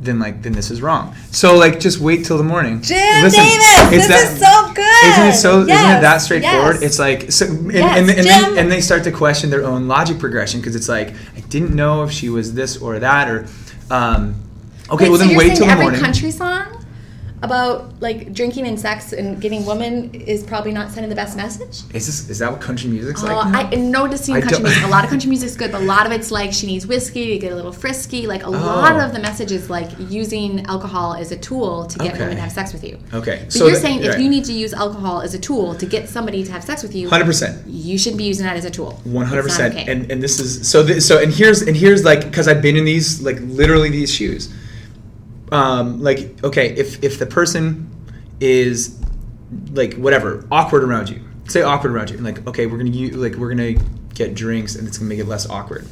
[0.00, 1.14] then like then this is wrong.
[1.30, 2.80] So like just wait till the morning.
[2.80, 5.04] Jim Listen, Davis, this that- is so good.
[5.10, 5.60] Isn't it so?
[5.60, 6.76] isn't it that straightforward?
[6.76, 6.82] yes.
[6.82, 8.26] It's like, so, and, Yes, and, and,
[8.56, 11.74] they, and they start to question their own logic progression because it's like, I didn't
[11.74, 13.46] know if she was this or that, or,
[13.90, 14.36] um,
[14.90, 16.00] okay, Wait, well so then wait till the every morning.
[16.00, 16.81] country song
[17.42, 21.82] about like drinking and sex and getting women is probably not sending the best message.
[21.94, 23.32] Is this is that what country music's like?
[23.32, 23.58] now?
[23.60, 24.84] I, and no dissing I country don't- music.
[24.84, 27.28] A lot of country music's good, but a lot of it's like she needs whiskey
[27.32, 28.26] to get a little frisky.
[28.26, 28.50] Like a oh.
[28.52, 29.04] lot Oh.
[29.06, 32.20] of the message is like using alcohol as a tool to get Okay.
[32.20, 32.98] women to have sex with you.
[33.12, 35.74] okay, But so you're the- saying if you need to use alcohol as a tool
[35.74, 37.66] to get somebody to have sex with you, hundred percent.
[37.66, 39.00] you shouldn't be using that as a tool.
[39.04, 39.76] One hundred percent.
[39.76, 40.86] and and this is so.
[40.86, 44.12] Th- so and here's and here's like because I've been in these like literally these
[44.14, 44.48] shoes.
[45.52, 47.90] Um, like okay, if if the person
[48.40, 48.98] is
[49.72, 53.14] like whatever awkward around you, say awkward around you, and like okay, we're gonna use,
[53.14, 53.74] like we're gonna
[54.14, 55.86] get drinks and it's gonna make it less awkward.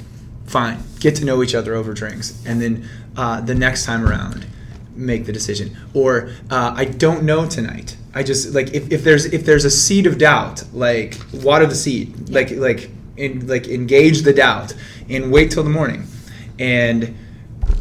[0.46, 4.46] Fine, get to know each other over drinks, and then uh, the next time around,
[4.94, 5.76] make the decision.
[5.94, 7.96] Or uh, I don't know tonight.
[8.14, 11.74] I just like if, if there's if there's a seed of doubt, like water the
[11.74, 14.74] seed, like like in, like engage the doubt
[15.08, 16.06] and wait till the morning.
[16.58, 17.16] And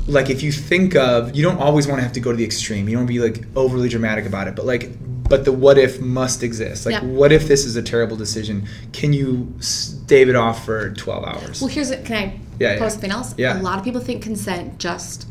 [0.09, 2.43] like if you think of you don't always want to have to go to the
[2.43, 2.89] extreme.
[2.89, 4.89] You don't be like overly dramatic about it, but like
[5.29, 6.85] but the what if must exist.
[6.85, 7.03] Like Yeah.
[7.03, 8.67] what if this is a terrible decision?
[8.93, 11.61] Can you stave it off for 12 hours?
[11.61, 12.89] Well, here's a, can I Yeah, post yeah.
[12.89, 13.35] something else?
[13.37, 13.59] Yeah.
[13.59, 15.27] A lot of people think consent just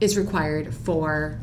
[0.00, 1.38] is required for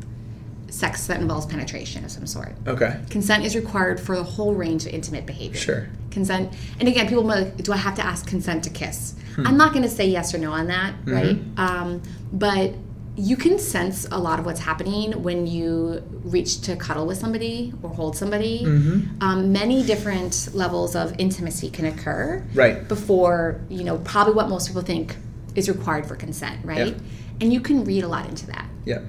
[0.68, 2.54] sex that involves penetration of some sort.
[2.66, 2.98] okay.
[3.10, 5.58] Consent is required for the whole range of intimate behavior.
[5.58, 5.88] Sure.
[6.12, 9.14] Consent, and again, people might like, do I have to ask consent to kiss?
[9.34, 9.46] Hmm.
[9.46, 11.12] I'm not going to say yes or no on that, Mm-hmm.
[11.12, 11.38] right?
[11.56, 12.02] Um,
[12.32, 12.74] but
[13.16, 17.72] you can sense a lot of what's happening when you reach to cuddle with somebody
[17.82, 18.62] or hold somebody.
[18.64, 19.22] Mm-hmm.
[19.22, 22.86] Um, many different levels of intimacy can occur Right.
[22.88, 25.16] before you know probably what most people think
[25.54, 26.94] is required for consent, right?
[26.94, 27.02] Yeah.
[27.42, 28.66] And you can read a lot into that.
[28.86, 29.00] Yeah.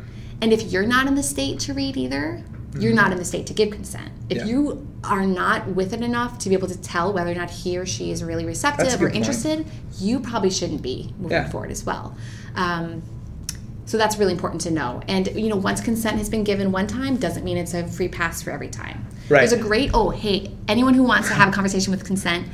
[0.41, 2.43] And if you're not in the state to read either,
[2.77, 4.11] you're not in the state to give consent.
[4.29, 4.37] If.
[4.37, 4.45] Yeah.
[4.45, 7.77] you are not with it enough to be able to tell whether or not he
[7.77, 9.15] or she is really receptive or point.
[9.15, 9.65] interested,
[9.99, 11.49] you probably shouldn't be moving Yeah.
[11.49, 12.15] forward as well.
[12.55, 13.03] Um,
[13.85, 15.01] so that's really important to know.
[15.07, 18.07] And you know, once consent has been given one time, doesn't mean it's a free
[18.07, 19.05] pass for every time.
[19.29, 19.39] Right.
[19.39, 22.47] There's a great oh hey, anyone who wants to have a conversation with consent,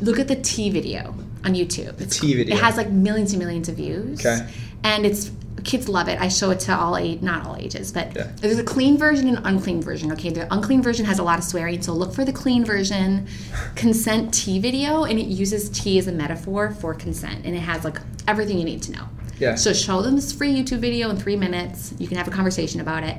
[0.00, 2.00] look at the tea video on YouTube.
[2.00, 2.56] It's, tea video.
[2.56, 4.20] It has like millions and millions of views.
[4.20, 4.46] Okay.
[4.82, 5.30] And it's
[5.66, 6.18] kids love it.
[6.20, 8.28] I show it to all age, not all ages, but Yeah.
[8.40, 10.10] there's a clean version and unclean version.
[10.12, 13.26] Okay, the unclean version has a lot of swearing, so look for the clean version.
[13.74, 17.84] Consent tea video, and it uses tea as a metaphor for consent, and it has
[17.84, 19.08] like everything you need to know.
[19.38, 19.56] Yeah.
[19.56, 21.92] So show them this free YouTube video in three minutes.
[21.98, 23.18] You can have a conversation about it,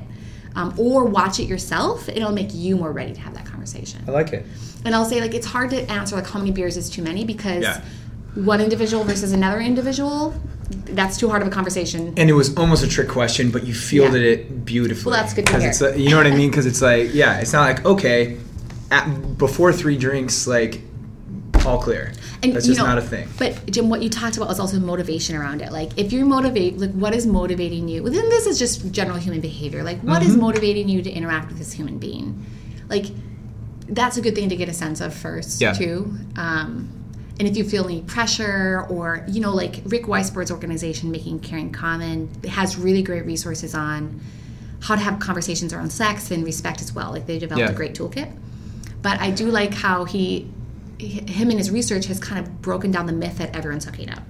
[0.56, 2.08] um, or watch it yourself.
[2.08, 4.00] It'll make you more ready to have that conversation.
[4.08, 4.44] I like it.
[4.84, 7.24] And I'll say like it's hard to answer like how many beers is too many
[7.24, 7.80] because Yeah.
[8.34, 10.34] one individual versus another individual,
[10.70, 12.14] that's too hard of a conversation.
[12.16, 14.28] And it was almost a trick question, but you fielded Yeah.
[14.30, 15.12] it beautifully.
[15.12, 15.68] Well, that's good to hear.
[15.70, 16.50] It's, uh, you know what I mean?
[16.50, 18.36] Because it's like, yeah, it's not like okay,
[18.90, 20.82] at, before three drinks, like
[21.66, 22.12] all clear.
[22.42, 23.28] And that's just know, not a thing.
[23.38, 25.72] But Jim, what you talked about was also motivation around it.
[25.72, 28.02] Like if you're motivate, like what is motivating you?
[28.02, 29.82] Well, then this is just general human behavior.
[29.82, 30.40] Like what is Mm-hmm.
[30.40, 32.46] motivating you to interact with this human being?
[32.88, 33.06] Like
[33.88, 35.72] that's a good thing to get a sense of first Yeah.
[35.72, 36.12] too.
[36.36, 36.90] Um,
[37.38, 41.70] and if you feel any pressure or you know like rick Weissbourd's organization making caring
[41.72, 44.20] common has really great resources on
[44.80, 47.10] how to have conversations around sex and respect as well.
[47.10, 47.72] Like they developed Yeah.
[47.72, 48.30] a great toolkit.
[49.02, 50.50] But i do like how he
[50.98, 54.22] him and his research has kind of broken down the myth that everyone's hooking up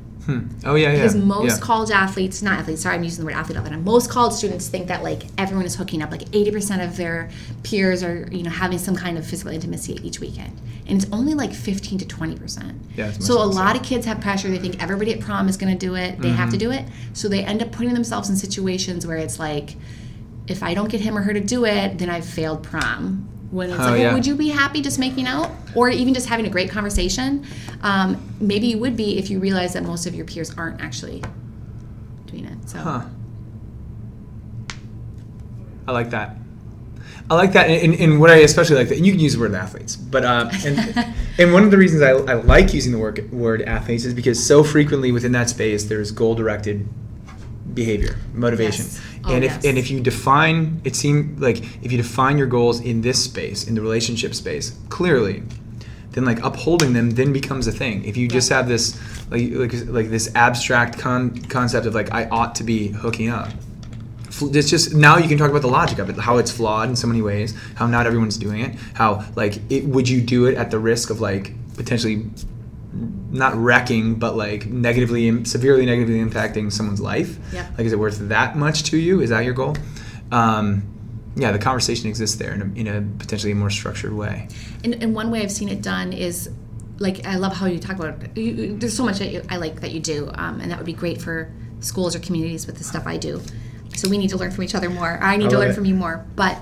[0.65, 0.97] Oh yeah, yeah.
[0.97, 1.65] because most yeah.
[1.65, 3.83] college athletes, not athletes, sorry, I'm using the word athlete all the time.
[3.85, 6.11] Most college students think that like everyone is hooking up.
[6.11, 7.31] Like 80% of their
[7.63, 10.53] peers are, you know, having some kind of physical intimacy each weekend,
[10.87, 12.75] and it's only like 15 to 20%.
[12.97, 14.49] Yeah, so a lot of kids have pressure.
[14.49, 16.19] They think everybody at prom is going to do it.
[16.21, 16.71] They have to Mm-hmm.
[16.71, 16.85] do it.
[17.15, 19.77] So they end up putting themselves in situations where it's like,
[20.47, 23.29] if I don't get him or her to do it, then I've failed prom.
[23.51, 26.27] When it's Oh, like, well, would you be happy just making out, or even just
[26.29, 27.47] having a great conversation?
[27.83, 31.23] Um, maybe you would be if you realize that most of your peers aren't actually
[32.27, 32.69] doing it.
[32.69, 33.03] So Huh.
[35.87, 36.37] I like that.
[37.31, 39.35] I like that, and, and, and what I especially like that, and you can use
[39.35, 42.91] the word athletes, but um, and, and one of the reasons I, I like using
[42.93, 46.89] the word, word athletes is because so frequently within that space there's goal directed
[47.75, 49.01] behavior, motivation, Yes.
[49.25, 49.65] Oh, and if yes.
[49.65, 53.67] and if you define, it seems like if you define your goals in this space,
[53.67, 55.43] in the relationship space, clearly,
[56.13, 58.05] then like upholding them then becomes a thing.
[58.05, 58.99] If you just have this
[59.31, 63.51] like like like this abstract con- concept of like I ought to be hooking up.
[64.41, 66.95] It's just now you can talk about the logic of it, how it's flawed in
[66.95, 70.57] so many ways, how not everyone's doing it, how like it, would you do it
[70.57, 72.31] at the risk of like potentially
[73.31, 77.39] not wrecking, but like negatively, severely negatively impacting someone's life.
[77.53, 77.79] Yep.
[77.79, 79.21] Like, is it worth that much to you?
[79.21, 79.77] Is that your goal?
[80.33, 80.83] Um,
[81.37, 84.49] yeah, the conversation exists there in a, in a potentially more structured way.
[84.85, 86.51] And, and one way I've seen it done is
[86.99, 88.37] like I love how you talk about.
[88.37, 90.79] You, you- there's so much that you, I like that you do, um, and that
[90.79, 93.41] would be great for schools or communities with the stuff I do.
[93.97, 95.19] So we need to learn from each other more.
[95.23, 95.75] I need I to learn it.
[95.75, 96.25] from you more.
[96.35, 96.59] But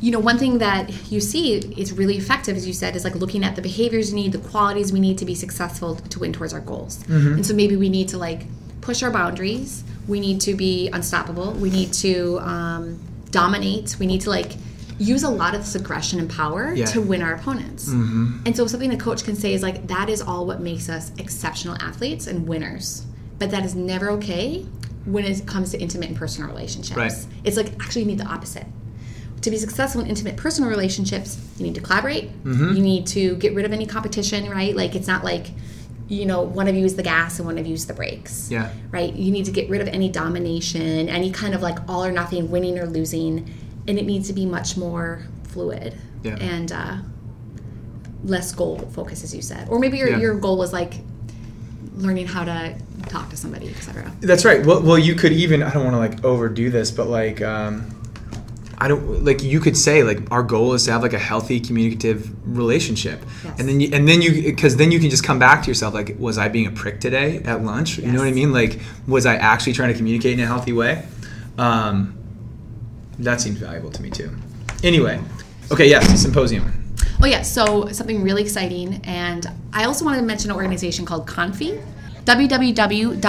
[0.00, 3.14] you know, one thing that you see is really effective, as you said, is like
[3.14, 6.32] looking at the behaviors we need, the qualities we need to be successful to win
[6.32, 7.04] towards our goals.
[7.08, 8.42] And so maybe we need to like
[8.80, 9.84] push our boundaries.
[10.08, 11.52] We need to be unstoppable.
[11.52, 12.98] We need to um,
[13.30, 13.96] dominate.
[14.00, 14.52] We need to like
[14.98, 16.86] use a lot of this aggression and power Yeah.
[16.86, 17.88] to win our opponents.
[17.88, 21.12] And so something a coach can say is like that is all what makes us
[21.18, 23.04] exceptional athletes and winners.
[23.38, 24.66] But that is never okay
[25.06, 26.96] when it comes to intimate and personal relationships.
[26.98, 27.12] Right.
[27.44, 28.66] It's like actually you need the opposite.
[29.42, 32.30] To be successful in intimate personal relationships, you need to collaborate.
[32.44, 32.74] Mm-hmm.
[32.76, 34.76] You need to get rid of any competition, right?
[34.76, 35.46] Like it's not like
[36.08, 38.50] you know one of you is the gas and one of you is the brakes.
[38.50, 38.70] Yeah.
[38.90, 39.14] Right?
[39.14, 42.50] You need to get rid of any domination, any kind of like all or nothing,
[42.50, 43.48] winning or losing,
[43.88, 46.36] and it needs to be much more fluid Yeah.
[46.36, 46.96] and uh,
[48.24, 49.68] less goal focus, as you said.
[49.68, 50.18] Or maybe your, Yeah.
[50.18, 50.94] your goal was like
[51.96, 52.74] learning how to
[53.08, 54.10] talk to somebody, etc.
[54.20, 54.64] That's right.
[54.64, 57.99] Well, well, you could even I don't want to like overdo this, but like um,
[58.82, 61.60] I don't like you could say like our goal is to have like a healthy
[61.60, 63.58] communicative relationship, Yes.
[63.60, 65.92] and then you, and then you because then you can just come back to yourself
[65.92, 67.98] like was I being a prick today at lunch?
[67.98, 68.52] You know what I mean?
[68.52, 71.06] Like was I actually trying to communicate in a healthy way?
[71.58, 72.16] Um,
[73.18, 74.34] that seems valuable to me too.
[74.82, 75.20] Anyway,
[75.70, 76.72] okay, yes, symposium.
[77.22, 81.26] Oh yeah, so something really exciting, and I also wanted to mention an organization called
[81.26, 81.78] Confi,
[82.24, 83.20] www.confi.co.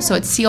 [0.00, 0.44] So it's c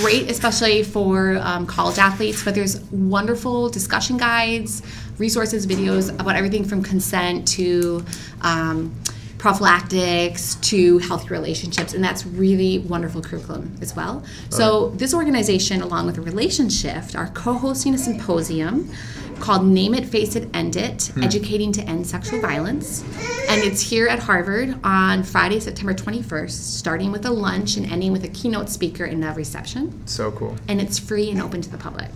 [0.00, 2.44] Great, especially for um, college athletes.
[2.44, 4.82] But there's wonderful discussion guides,
[5.18, 8.04] resources, videos about everything from consent to
[8.42, 8.94] um,
[9.38, 14.24] prophylactics to healthy relationships and that's really wonderful curriculum as well.
[14.50, 18.90] So this organization along with RelationShift are co-hosting a symposium
[19.38, 21.22] called name it face it end it hmm.
[21.22, 23.02] educating to end sexual violence.
[23.48, 28.12] And it's here at harvard on friday september 21st starting with a lunch and ending
[28.12, 30.06] with a keynote speaker and a reception.
[30.06, 30.56] So cool.
[30.66, 32.10] and it's free and open to the public.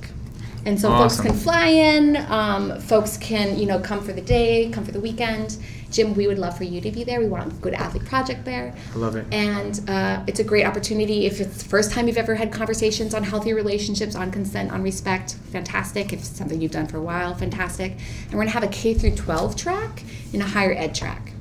[0.64, 1.08] And so Awesome.
[1.08, 4.92] folks can fly in, um, folks can, you know, come for the day, come for
[4.92, 5.58] the weekend.
[5.90, 7.20] Jim, we would love for you to be there.
[7.20, 8.74] We want a good athlete project there.
[8.94, 9.26] I love it.
[9.32, 11.26] And uh, it's a great opportunity.
[11.26, 14.82] If it's the first time you've ever had conversations on healthy relationships, on consent, on
[14.82, 16.12] respect, fantastic.
[16.12, 17.92] If it's something you've done for a while, fantastic.
[18.24, 20.02] And we're gonna have a K through 12 track
[20.32, 21.32] and a higher ed track.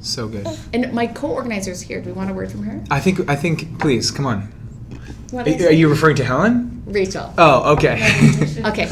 [0.00, 0.46] So good.
[0.72, 2.00] And my co-organizer is here.
[2.00, 2.82] Do we want a word from her?
[2.90, 4.52] I think I think please come on.
[5.32, 6.82] What Are is you referring to Helen?
[6.86, 7.32] Rachel.
[7.38, 7.96] Oh, okay.
[8.62, 8.86] Okay.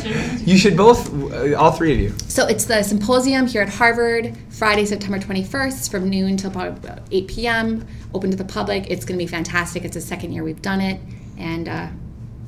[0.45, 2.13] You should both, uh, all three of you.
[2.27, 6.79] So it's the symposium here at Harvard, Friday, September 21st, from noon till about
[7.13, 7.87] 8 p.m.
[8.15, 8.91] Open to the public.
[8.91, 9.85] It's going to be fantastic.
[9.85, 10.99] It's the second year we've done it,
[11.39, 11.89] and uh,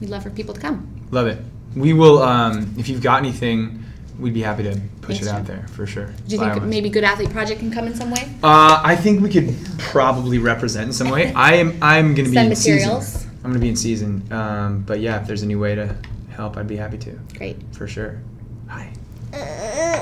[0.01, 1.07] we'd love for people to come.
[1.13, 1.39] Love it.
[1.77, 3.85] We will, um, if you've got anything,
[4.19, 5.57] we'd be happy to push Thanks, it out Jim.
[5.59, 6.07] there for sure.
[6.07, 6.71] Do you By all think means.
[6.71, 8.23] maybe Good Athlete Project can come in some way?
[8.43, 11.33] Uh, I think we could probably represent in some way.
[11.37, 11.79] I am.
[11.83, 13.27] I'm going to be Send in materials.
[13.43, 13.47] Season.
[13.47, 14.33] I'm going to be in season.
[14.33, 15.97] Um, but yeah, if there's any way to
[16.31, 17.57] help, I'd be happy to Great.
[17.73, 18.21] for sure.
[18.69, 18.93] Hi.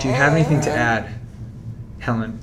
[0.01, 1.09] Do you have anything to add,
[2.01, 2.39] Helen?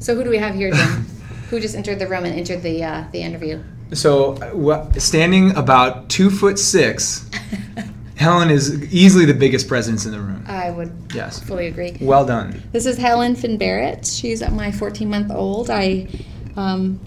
[0.00, 0.86] So who do we have here, Jim?
[1.50, 3.62] who just entered the room and entered the uh, the interview?
[3.92, 7.28] So, uh, standing about two foot six,
[8.16, 10.44] Helen is easily the biggest presence in the room.
[10.48, 11.40] I would Yes.
[11.42, 11.96] fully agree.
[12.00, 12.62] Well done.
[12.72, 14.06] This is Helen Finn Barrett.
[14.06, 15.70] She's my 14 month old.
[15.70, 16.08] I
[16.56, 16.98] um,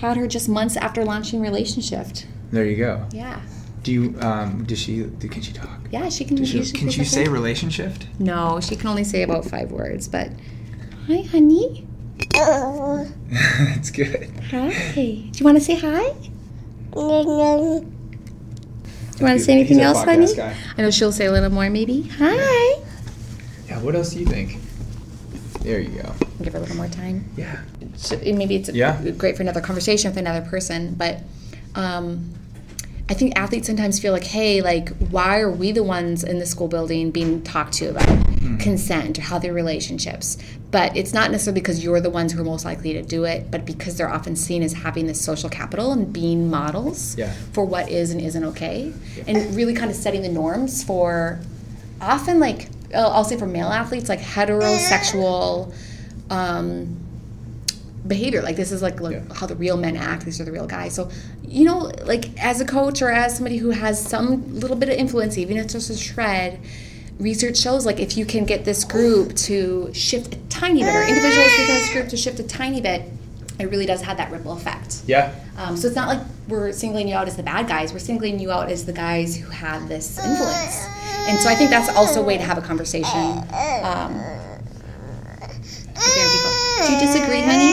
[0.00, 2.24] had her just months after launching RelationShift.
[2.50, 3.06] There you go.
[3.12, 3.40] Yeah.
[3.82, 4.14] Do you?
[4.20, 5.04] Um, does she?
[5.20, 5.78] Can she talk?
[5.90, 6.36] Yeah, she can.
[6.36, 8.06] Does she, can she say RelationShift?
[8.18, 10.30] No, she can only say about five words, but
[11.06, 11.86] hi, honey.
[12.32, 14.30] That's good.
[14.50, 14.92] Hi.
[14.94, 16.10] Do you want to say hi?
[16.92, 17.86] Do you
[19.26, 20.34] want to say anything else, honey?
[20.34, 20.54] guy.
[20.76, 22.02] I know she'll say a little more, maybe.
[22.18, 22.82] Hi.
[23.66, 23.80] Yeah.
[23.80, 24.58] What else do you think?
[25.62, 26.12] There you go.
[26.42, 27.30] Give her a little more time.
[27.36, 27.60] Yeah.
[27.96, 29.00] So, maybe it's Yeah.
[29.18, 31.18] great for another conversation with another person, but
[31.74, 32.30] um,
[33.08, 36.46] I think athletes sometimes feel like, hey, like, why are we the ones in the
[36.46, 38.56] school building being talked to about Hmm.
[38.58, 40.38] consent or healthy relationships?
[40.70, 43.50] But it's not necessarily because you're the ones who are most likely to do it,
[43.50, 47.32] but because they're often seen as having this social capital and being models Yeah.
[47.52, 48.92] for what is and isn't okay,
[49.26, 51.40] and really kind of setting the norms for
[52.00, 55.72] often like I'll, I'll say for male athletes, like heterosexual
[56.30, 56.96] um,
[58.06, 58.42] behavior.
[58.42, 59.34] Like this is like, like Yeah.
[59.34, 60.24] how the real men act.
[60.24, 60.94] These are the real guys.
[60.94, 61.10] So
[61.42, 64.96] you know, like as a coach or as somebody who has some little bit of
[64.96, 66.60] influence, even if it's just a shred.
[67.18, 71.02] Research shows like if you can get this group to shift a tiny bit, or
[71.02, 73.02] individuals within this group to shift a tiny bit,
[73.58, 75.02] it really does have that ripple effect.
[75.06, 75.34] Yeah.
[75.58, 77.92] Um, so it's not like we're singling you out as the bad guys.
[77.92, 80.86] We're singling you out as the guys who have this influence.
[81.28, 83.44] And so I think that's also a way to have a conversation.
[83.84, 84.14] Um,
[86.00, 86.39] with young people.
[86.86, 87.72] Do you disagree, honey?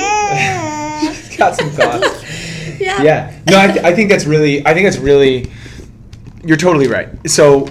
[0.99, 2.23] She's Got some thoughts.
[2.79, 3.01] Yeah.
[3.01, 3.39] yeah.
[3.49, 4.63] No, I, th- I think that's really.
[4.63, 5.49] I think that's really.
[6.43, 7.09] You're totally right.
[7.27, 7.67] So.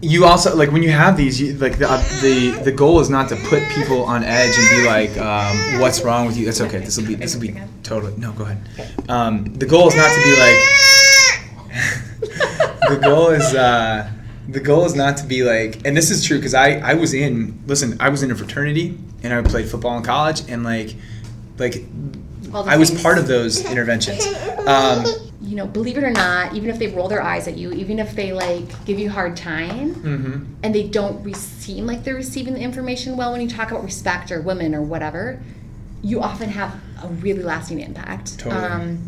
[0.00, 3.10] You also like when you have these, you, like the, uh, the the goal is
[3.10, 6.62] not to put people on edge and be like, um, "What's wrong with you?" That's
[6.62, 6.78] okay.
[6.78, 8.32] This will be this will be totally no.
[8.32, 8.62] Go ahead.
[9.10, 10.58] Um, the goal is not to be like.
[12.88, 14.10] the goal is uh,
[14.48, 17.14] the goal is not to be like, and this is true because I I was
[17.14, 20.96] in listen I was in a fraternity and I played football in college and like
[21.58, 21.84] like
[22.52, 24.26] I was part of those interventions.
[24.66, 25.04] Um,
[25.42, 27.98] You know, believe it or not, even if they roll their eyes at you, even
[27.98, 30.46] if they like give you a hard time, mhm.
[30.62, 33.82] and they don't re- seem like they're receiving the information well when you talk about
[33.82, 35.40] respect or women or whatever,
[36.02, 38.38] you often have a really lasting impact.
[38.38, 38.62] Totally.
[38.62, 38.98] Um,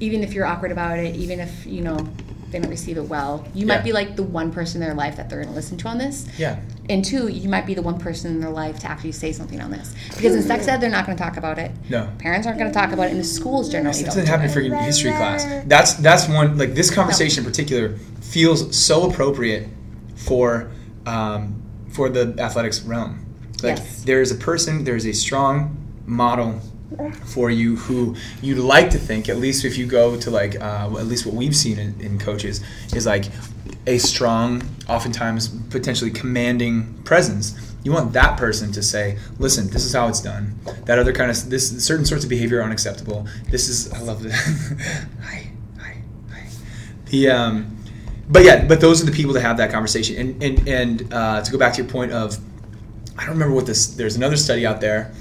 [0.00, 2.06] even if you're awkward about it, even if you know
[2.54, 3.74] they don't receive it well, you Yeah.
[3.74, 5.88] might be like the one person in their life that they're going to listen to
[5.88, 6.26] on this.
[6.38, 6.60] Yeah.
[6.88, 9.60] And two, you might be the one person in their life to actually say something
[9.60, 11.72] on this because in sex ed they're not going to talk about it.
[11.90, 12.08] No.
[12.18, 14.14] Parents aren't going to talk about it, and the schools generally That don't.
[14.14, 15.44] doesn't happen for your history class.
[15.66, 19.68] That's that's one like this conversation in particular feels so appropriate
[20.14, 20.70] for
[21.06, 23.26] um, for the athletics realm.
[23.62, 24.02] Like Yes.
[24.04, 25.76] there is a person, there is a strong
[26.06, 26.60] model
[27.26, 30.88] for you who you'd like to think, at least if you go to like uh,
[30.98, 32.62] at least what we've seen in, in coaches
[32.94, 33.26] is like
[33.86, 37.74] a strong, oftentimes potentially commanding presence.
[37.82, 40.58] You want that person to say, "Listen, this is how it's done.
[40.86, 43.26] That other kind of this certain sorts of behavior are unacceptable.
[43.50, 44.34] This is I love this.
[45.22, 46.48] hi, hi, hi.
[47.06, 47.76] The um,
[48.28, 50.16] but yeah, but those are the people to have that conversation.
[50.16, 52.38] And and and uh, to go back to your point of,
[53.18, 53.88] I don't remember what this.
[53.88, 55.12] There's another study out there,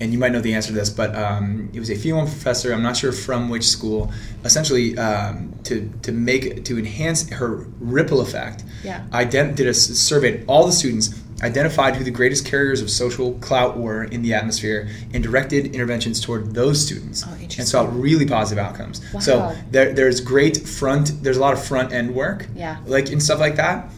[0.00, 2.72] and you might know the answer to this, but um, it was a female professor.
[2.72, 4.10] I'm not sure from which school.
[4.44, 8.64] Essentially, um, to to make to enhance her ripple effect.
[8.82, 9.04] Yeah.
[9.12, 13.78] Ident- did a survey all the students, identified who the greatest carriers of social clout
[13.78, 18.62] were in the atmosphere, and directed interventions toward those students, Oh, and saw really positive
[18.64, 19.00] outcomes.
[19.20, 21.22] So there, there's great front.
[21.22, 22.78] There's a lot of front end work Yeah.
[22.86, 23.88] like and stuff like that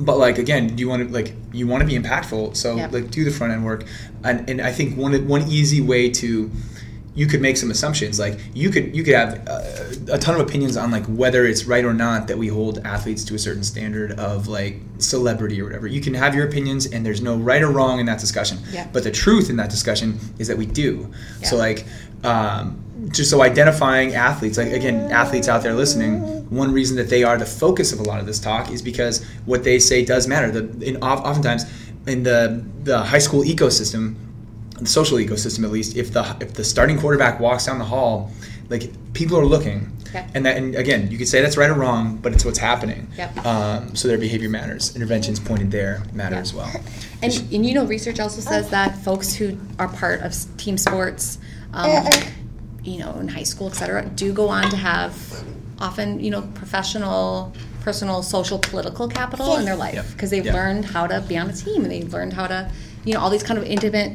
[0.00, 2.92] but like again you want to like you want to be impactful so Yep.
[2.92, 3.84] like do the front end work.
[4.24, 6.50] And, and i think one one easy way to
[7.14, 10.40] you could make some assumptions like you could you could have uh, a ton of
[10.40, 13.62] opinions on like whether it's right or not that we hold athletes to a certain
[13.62, 15.86] standard of like celebrity or whatever.
[15.86, 18.58] You can have your opinions and there's no right or wrong in that discussion.
[18.70, 18.88] Yeah.
[18.92, 21.12] but the truth in that discussion is that we do.
[21.42, 21.84] So like
[22.24, 27.24] um, just so identifying athletes like again athletes out there listening one reason that they
[27.24, 30.28] are the focus of a lot of this talk is because what they say does
[30.28, 31.64] matter the in, oftentimes
[32.06, 34.14] in the the high school ecosystem
[34.78, 38.30] the social ecosystem at least if the if the starting quarterback walks down the hall
[38.68, 40.26] like people are looking Okay.
[40.34, 43.08] and that and again you could say that's right or wrong but it's what's happening
[43.16, 43.46] Yep.
[43.46, 46.40] um, so their behavior matters interventions pointed there matter Yeah.
[46.42, 46.70] as well
[47.22, 51.38] And, and you know, research also says that folks who are part of team sports,
[51.72, 52.02] um,
[52.84, 55.14] you know, in high school, et cetera, do go on to have
[55.78, 60.52] often, you know, professional, personal, social, political capital in their life because they've Yeah.
[60.52, 62.70] learned how to be on a team and they've learned how to,
[63.04, 64.12] you know, all these kind of intimate.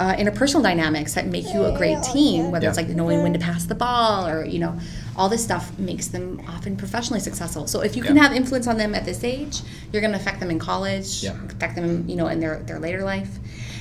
[0.00, 2.86] Uh, interpersonal dynamics that make you a great team, whether it's Yeah.
[2.86, 4.74] like knowing when to pass the ball or you know,
[5.14, 7.66] all this stuff makes them often professionally successful.
[7.66, 8.22] So if you can Yeah.
[8.22, 9.60] have influence on them at this age,
[9.92, 11.34] you're going to affect them in college, Yeah.
[11.50, 13.28] affect them, you know, in their, their later life.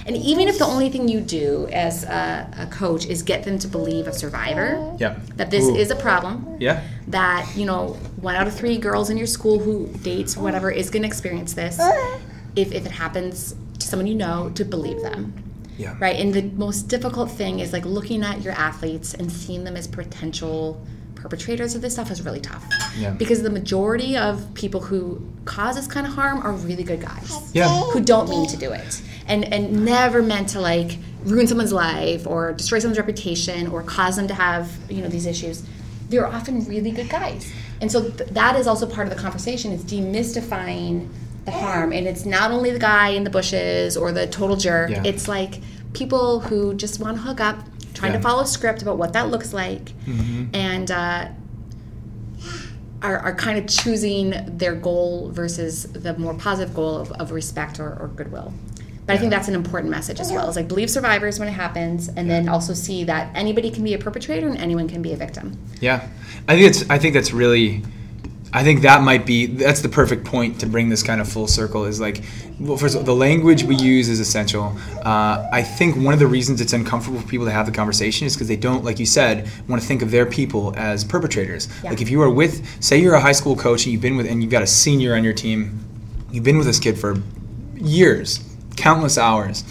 [0.06, 3.58] And even if the only thing you do as a, a coach is get them
[3.60, 5.76] to believe a survivor, yeah that this Ooh.
[5.76, 9.60] is a problem, yeah that, you know, one out of three girls in your school
[9.60, 11.80] who dates, whatever, is going to experience this,
[12.56, 15.34] if, if it happens to someone you know, to believe them.
[15.78, 16.20] yeah Right.
[16.20, 19.88] And the most difficult thing is like looking at your athletes and seeing them as
[19.88, 20.80] potential
[21.30, 22.64] perpetrators of this stuff is really tough.
[22.98, 23.12] Yeah.
[23.12, 27.30] Because the majority of people who cause this kind of harm are really good guys.
[27.54, 27.68] Yeah.
[27.94, 29.02] Who don't mean to do it.
[29.28, 34.16] And and never meant to like ruin someone's life or destroy someone's reputation or cause
[34.18, 35.64] them to have, you know, these issues.
[36.10, 37.52] They're often really good guys.
[37.82, 41.10] And so th- that is also part of the conversation is demystifying
[41.46, 44.90] the harm and it's not only the guy in the bushes or the total jerk
[44.90, 45.04] Yeah.
[45.06, 45.62] it's like
[45.96, 47.58] people who just want to hook up
[47.94, 48.18] trying Yeah.
[48.18, 49.94] to follow a script about what that looks like
[50.54, 51.28] and uh,
[53.02, 57.80] are, are kind of choosing their goal versus the more positive goal of, of respect
[57.80, 58.54] or, or goodwill.
[59.06, 60.50] But I think that's an important message as well.
[60.50, 63.94] Is like believe survivors when it happens, and then also see that anybody can be
[63.94, 65.60] a perpetrator and anyone can be a victim.
[65.80, 66.08] Yeah,
[66.48, 66.90] I think it's.
[66.90, 67.84] I think that's really.
[68.56, 71.46] I think that might be that's the perfect point to bring this kind of full
[71.46, 71.84] circle.
[71.84, 72.24] Is like,
[72.58, 74.78] well, first of all, the language we use is essential.
[75.04, 78.26] Uh, I think one of the reasons it's uncomfortable for people to have the conversation
[78.26, 81.68] is because they don't, like you said, want to think of their people as perpetrators.
[81.84, 81.90] Yeah.
[81.90, 84.26] Like if you are with, say, you're a high school coach and you've been with,
[84.26, 85.78] and you've got a senior on your team,
[86.32, 87.22] you've been with this kid for
[87.76, 88.40] years,
[88.78, 89.66] countless hours.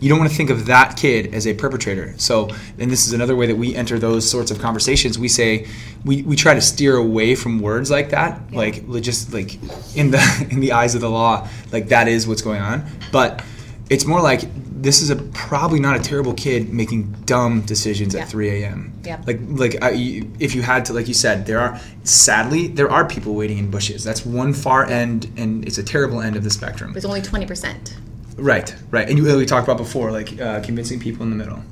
[0.00, 2.14] You don't want to think of that kid as a perpetrator.
[2.16, 2.48] So,
[2.78, 5.18] and this is another way that we enter those sorts of conversations.
[5.18, 5.66] We say,
[6.04, 9.54] we, we try to steer away from words like that, like like just like
[9.94, 12.86] in the in the eyes of the law, like that is what's going on.
[13.12, 13.44] But
[13.90, 14.42] it's more like
[14.82, 18.22] this is a probably not a terrible kid making dumb decisions Yeah.
[18.22, 18.94] at 3 a.m.
[19.04, 19.20] Yeah.
[19.26, 22.90] Like like I, you- if you had to, like you said, there are sadly there
[22.90, 24.02] are people waiting in bushes.
[24.04, 26.94] That's one far end, and it's a terrible end of the spectrum.
[26.96, 27.96] It's only twenty percent.
[28.40, 29.08] Right, right.
[29.08, 31.62] And you, we talked about before, like uh, convincing people in the middle.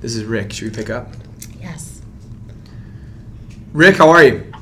[0.00, 0.52] This is Rick.
[0.52, 1.08] Should we pick up?
[1.60, 2.00] Yes.
[3.72, 4.52] Rick, how are you?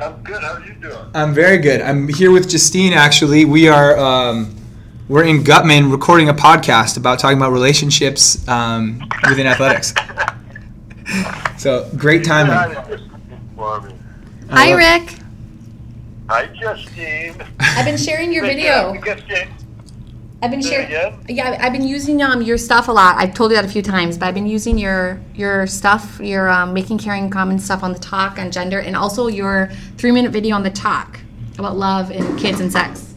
[0.00, 0.40] I'm good.
[0.42, 0.96] How are you doing?
[1.14, 1.80] I'm very good.
[1.80, 2.92] I'm here with Justine.
[2.92, 4.54] Actually, we are um,
[5.08, 9.92] we're in Gutman recording a podcast about talking about relationships um, within athletics.
[11.58, 12.54] So great timing.
[12.54, 12.72] Hi,
[13.54, 13.94] for me.
[14.48, 15.18] I Hi, love- Rick.
[16.28, 17.34] Hi, Justine.
[17.60, 18.94] I've been sharing your video.
[19.04, 19.48] Justine.
[20.42, 20.90] I've been sharing.
[21.28, 23.16] Yeah, I've been using um your stuff a lot.
[23.16, 26.48] I've told you that a few times, but I've been using your your stuff, your
[26.48, 30.32] um, making caring common stuff on the talk on gender, and also your three minute
[30.32, 31.20] video on the talk
[31.58, 33.14] about love and kids and sex.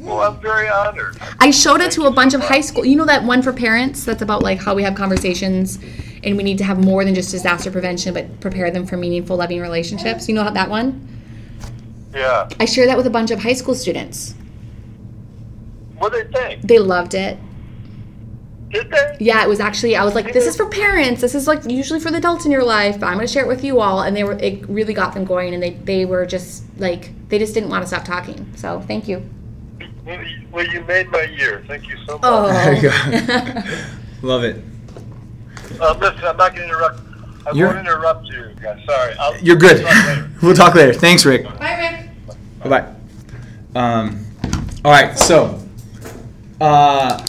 [0.00, 1.16] Well, I'm very honored.
[1.38, 2.84] I showed it to a bunch of high school.
[2.84, 5.78] You know that one for parents that's about like how we have conversations
[6.24, 9.36] and we need to have more than just disaster prevention, but prepare them for meaningful,
[9.36, 10.28] loving relationships.
[10.28, 11.06] You know how that one?
[12.12, 12.48] Yeah.
[12.58, 14.34] I shared that with a bunch of high school students.
[16.00, 16.62] What do they think?
[16.62, 17.36] They loved it.
[18.70, 19.16] Did they?
[19.20, 19.96] Yeah, it was actually.
[19.96, 21.20] I was like, "This is for parents.
[21.20, 23.44] This is like usually for the adults in your life, but I'm going to share
[23.44, 24.32] it with you all." And they were.
[24.34, 27.82] It really got them going, and they they were just like they just didn't want
[27.82, 28.50] to stop talking.
[28.56, 29.28] So thank you.
[30.50, 31.64] Well, you- made my year.
[31.68, 32.20] Thank you so much.
[32.24, 33.62] Oh, There you go.
[34.26, 34.64] Love it.
[35.80, 37.00] Uh, listen, I'm not going to interrupt.
[37.46, 38.82] I You're- won't interrupt you guys.
[38.86, 39.14] Sorry.
[39.18, 39.82] I'll, You're good.
[39.84, 40.26] Talk.
[40.42, 40.94] We'll talk later.
[40.94, 41.44] Thanks, Rick.
[41.58, 42.38] Bye, Rick.
[42.64, 42.68] Bye
[43.74, 43.80] bye.
[43.80, 44.24] Um,
[44.84, 45.59] all right, so
[46.60, 47.24] uh,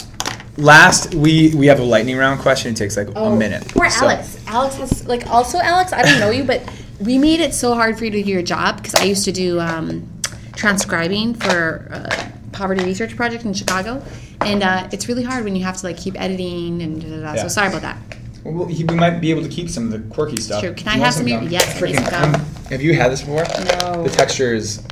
[0.56, 2.72] last we we have a lightning round question.
[2.72, 3.62] It takes like a minute.
[3.66, 4.38] Oh, Poor So- Alex.
[4.46, 5.92] Alex has like also Alex.
[5.92, 6.62] I don't know you, but
[7.00, 9.32] we made it so hard for you to do your job because I used to
[9.32, 10.06] do um,
[10.54, 14.02] transcribing for uh, Poverty Research Project in Chicago,
[14.42, 17.16] and uh, it's really hard when you have to like keep editing and da, da,
[17.22, 17.32] da.
[17.34, 17.42] Yeah.
[17.42, 17.96] so sorry about that.
[18.44, 20.60] Well, he, we might be able to keep some of the quirky stuff.
[20.62, 20.74] True.
[20.74, 23.10] Can Do I have want some of your- yes, Freaking- some um, have you had
[23.12, 23.44] this before?
[23.44, 24.02] No.
[24.02, 24.82] The texture is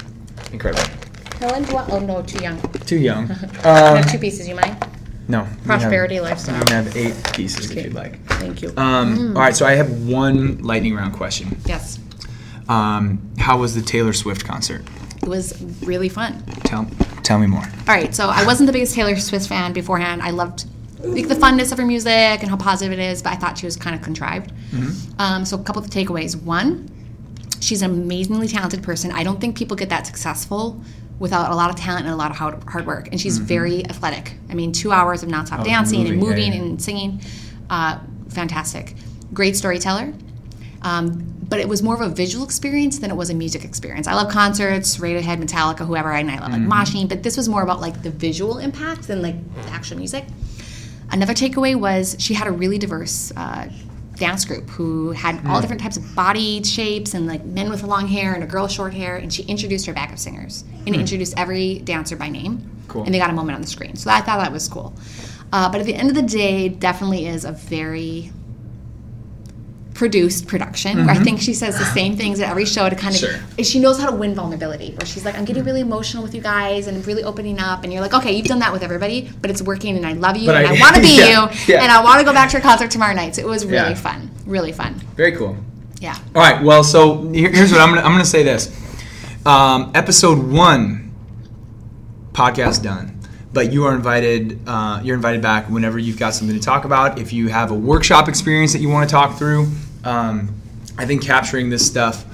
[0.53, 0.89] incredible.
[1.41, 1.91] Helen, want?
[1.91, 2.61] Oh no, too young.
[2.87, 3.31] Too young.
[3.65, 4.47] I Um, have two pieces.
[4.49, 4.77] You mind?
[5.29, 5.45] no.
[5.45, 6.59] have- Prosperity lifestyle.
[6.59, 7.85] You can have eight pieces if Okay.
[7.85, 8.25] you'd like.
[8.39, 8.73] Thank you.
[8.77, 11.57] Um, All right, so I have one lightning round question.
[11.67, 11.99] yes,
[12.69, 14.85] Um, how was the Taylor Swift concert?
[15.23, 16.43] it was really fun.
[16.65, 16.87] Tell
[17.23, 17.63] tell me more.
[17.89, 20.23] All right, so I wasn't the biggest Taylor Swift fan beforehand.
[20.23, 20.65] I loved
[21.03, 22.13] like the funness of her music
[22.43, 24.53] and how positive it is, but I thought she was kind of contrived.
[25.19, 26.37] Um, so a couple of takeaways.
[26.43, 26.89] One,
[27.61, 29.11] she's an amazingly talented person.
[29.13, 30.83] I don't think people get that successful
[31.21, 33.07] without a lot of talent and a lot of hard, hard work.
[33.13, 34.33] And she's very athletic.
[34.49, 36.63] I mean, two hours of nonstop Oh, dancing and moving, yeah, yeah.
[36.65, 37.21] and singing,
[37.69, 38.01] uh,
[38.31, 38.95] fantastic.
[39.33, 40.13] Great storyteller.
[40.83, 44.07] Um, but it was more of a visual experience than it was a music experience.
[44.07, 47.63] I love concerts, Radiohead, Metallica, whoever, and I love like moshing, but this was more
[47.63, 50.25] about like the visual impact than like the actual music.
[51.13, 53.69] Another takeaway was she had a really diverse uh,
[54.21, 58.07] dance group who had all different types of body shapes and like men with long
[58.07, 61.35] hair and a girl with short hair, and she introduced her backup singers and introduced
[61.37, 62.71] every dancer by name.
[62.87, 63.05] Cool.
[63.05, 63.97] And they got a moment on the screen.
[63.97, 64.95] So I thought that was cool.
[65.53, 68.31] Uh, but at the end of the day, definitely is a very
[70.01, 73.15] produced production where I think she says the same things at every show to kind
[73.15, 73.65] of Sure.
[73.65, 76.41] she knows how to win vulnerability where she's like I'm getting really emotional with you
[76.41, 79.51] guys and really opening up and you're like okay you've done that with everybody but
[79.51, 81.75] it's working and I love you But and I- I, want to be yeah, you
[81.75, 81.83] yeah.
[81.83, 83.91] and I want to go back to your concert tomorrow night so it was really
[83.91, 83.95] Yeah.
[83.95, 85.55] fun really fun Very cool.
[86.01, 86.63] yeah All right.
[86.65, 88.63] Well, so here- here's what I'm gonna I'm gonna say this.
[89.45, 91.13] Um, episode one,
[92.33, 93.19] podcast done.
[93.53, 94.61] But you are invited.
[94.67, 97.19] Uh, you're invited back whenever you've got something to talk about.
[97.19, 99.67] If you have a workshop experience that you want to talk through,
[100.05, 100.55] um,
[100.99, 102.25] I think capturing this stuff,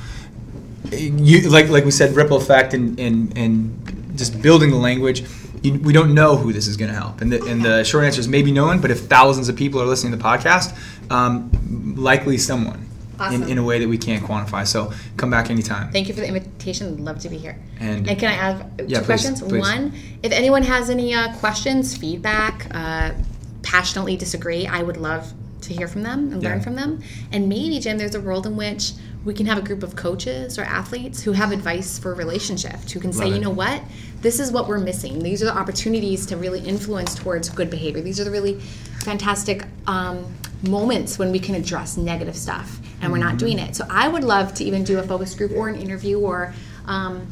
[0.92, 5.24] you like like we said, ripple effect and and and just building the language.
[5.62, 8.04] You, we don't know who this is going to help, and the, and the short
[8.04, 8.80] answer is maybe no one.
[8.80, 10.76] But if thousands of people are listening to the podcast,
[11.10, 12.86] um, likely someone
[13.18, 13.42] Awesome.
[13.44, 14.66] in, in a way that we can't quantify.
[14.66, 15.90] So come back anytime.
[15.90, 17.02] Thank you for the invitation.
[17.04, 17.58] Love to be here.
[17.80, 19.40] And- can I ask two Yeah, please, questions?
[19.42, 19.60] please.
[19.60, 19.92] One,
[20.22, 23.12] if anyone has any uh, questions, feedback, uh,
[23.62, 25.32] passionately disagree, I would love
[25.62, 26.64] to hear from them and learn Yeah.
[26.64, 27.00] from them.
[27.32, 28.92] And maybe, Jim, there's a world in which
[29.24, 33.00] we can have a group of coaches or athletes who have advice for relationships, who
[33.00, 33.82] can say, Love you know what,
[34.22, 35.18] this is what we're missing.
[35.18, 38.02] These are the opportunities to really influence towards good behavior.
[38.02, 38.60] These are the really
[39.00, 40.24] fantastic um,
[40.68, 43.28] moments when we can address negative stuff and we're Mm-hmm.
[43.28, 43.74] not doing it.
[43.76, 46.54] So I would love to even do a focus group or an interview or
[46.86, 47.26] um,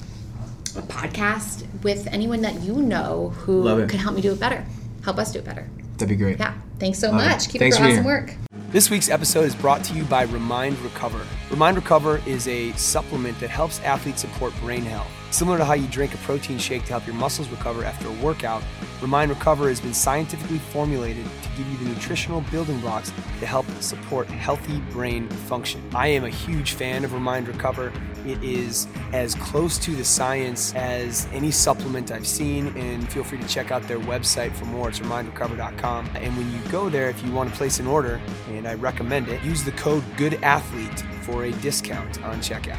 [0.77, 4.65] a podcast with anyone that you know who could help me do it better,
[5.05, 5.69] help us do it better.
[5.97, 6.39] That'd be great.
[6.41, 6.55] Yeah.
[6.85, 7.49] Thanks so much.
[7.49, 8.35] Keep Thanks up for your awesome work.
[8.71, 11.25] This week's episode is brought to you by Remind Recover.
[11.51, 15.09] Remind Recover is a supplement that helps athletes support brain health.
[15.35, 18.13] Similar to how you drink a protein shake to help your muscles recover after a
[18.23, 18.63] workout,
[19.03, 23.67] Remind Recover has been scientifically formulated to give you the nutritional building blocks to help
[23.81, 25.83] support healthy brain function.
[25.93, 27.93] I am a huge fan of Remind Recover.
[28.25, 33.39] It is as close to the science as any supplement I've seen, and feel free
[33.39, 34.89] to check out their website for more.
[34.89, 36.11] It's remindrecover.com.
[36.15, 38.21] And when you go there, if you want to place an order,
[38.51, 42.79] and I recommend it, use the code GOODATHLETE for a discount on checkout.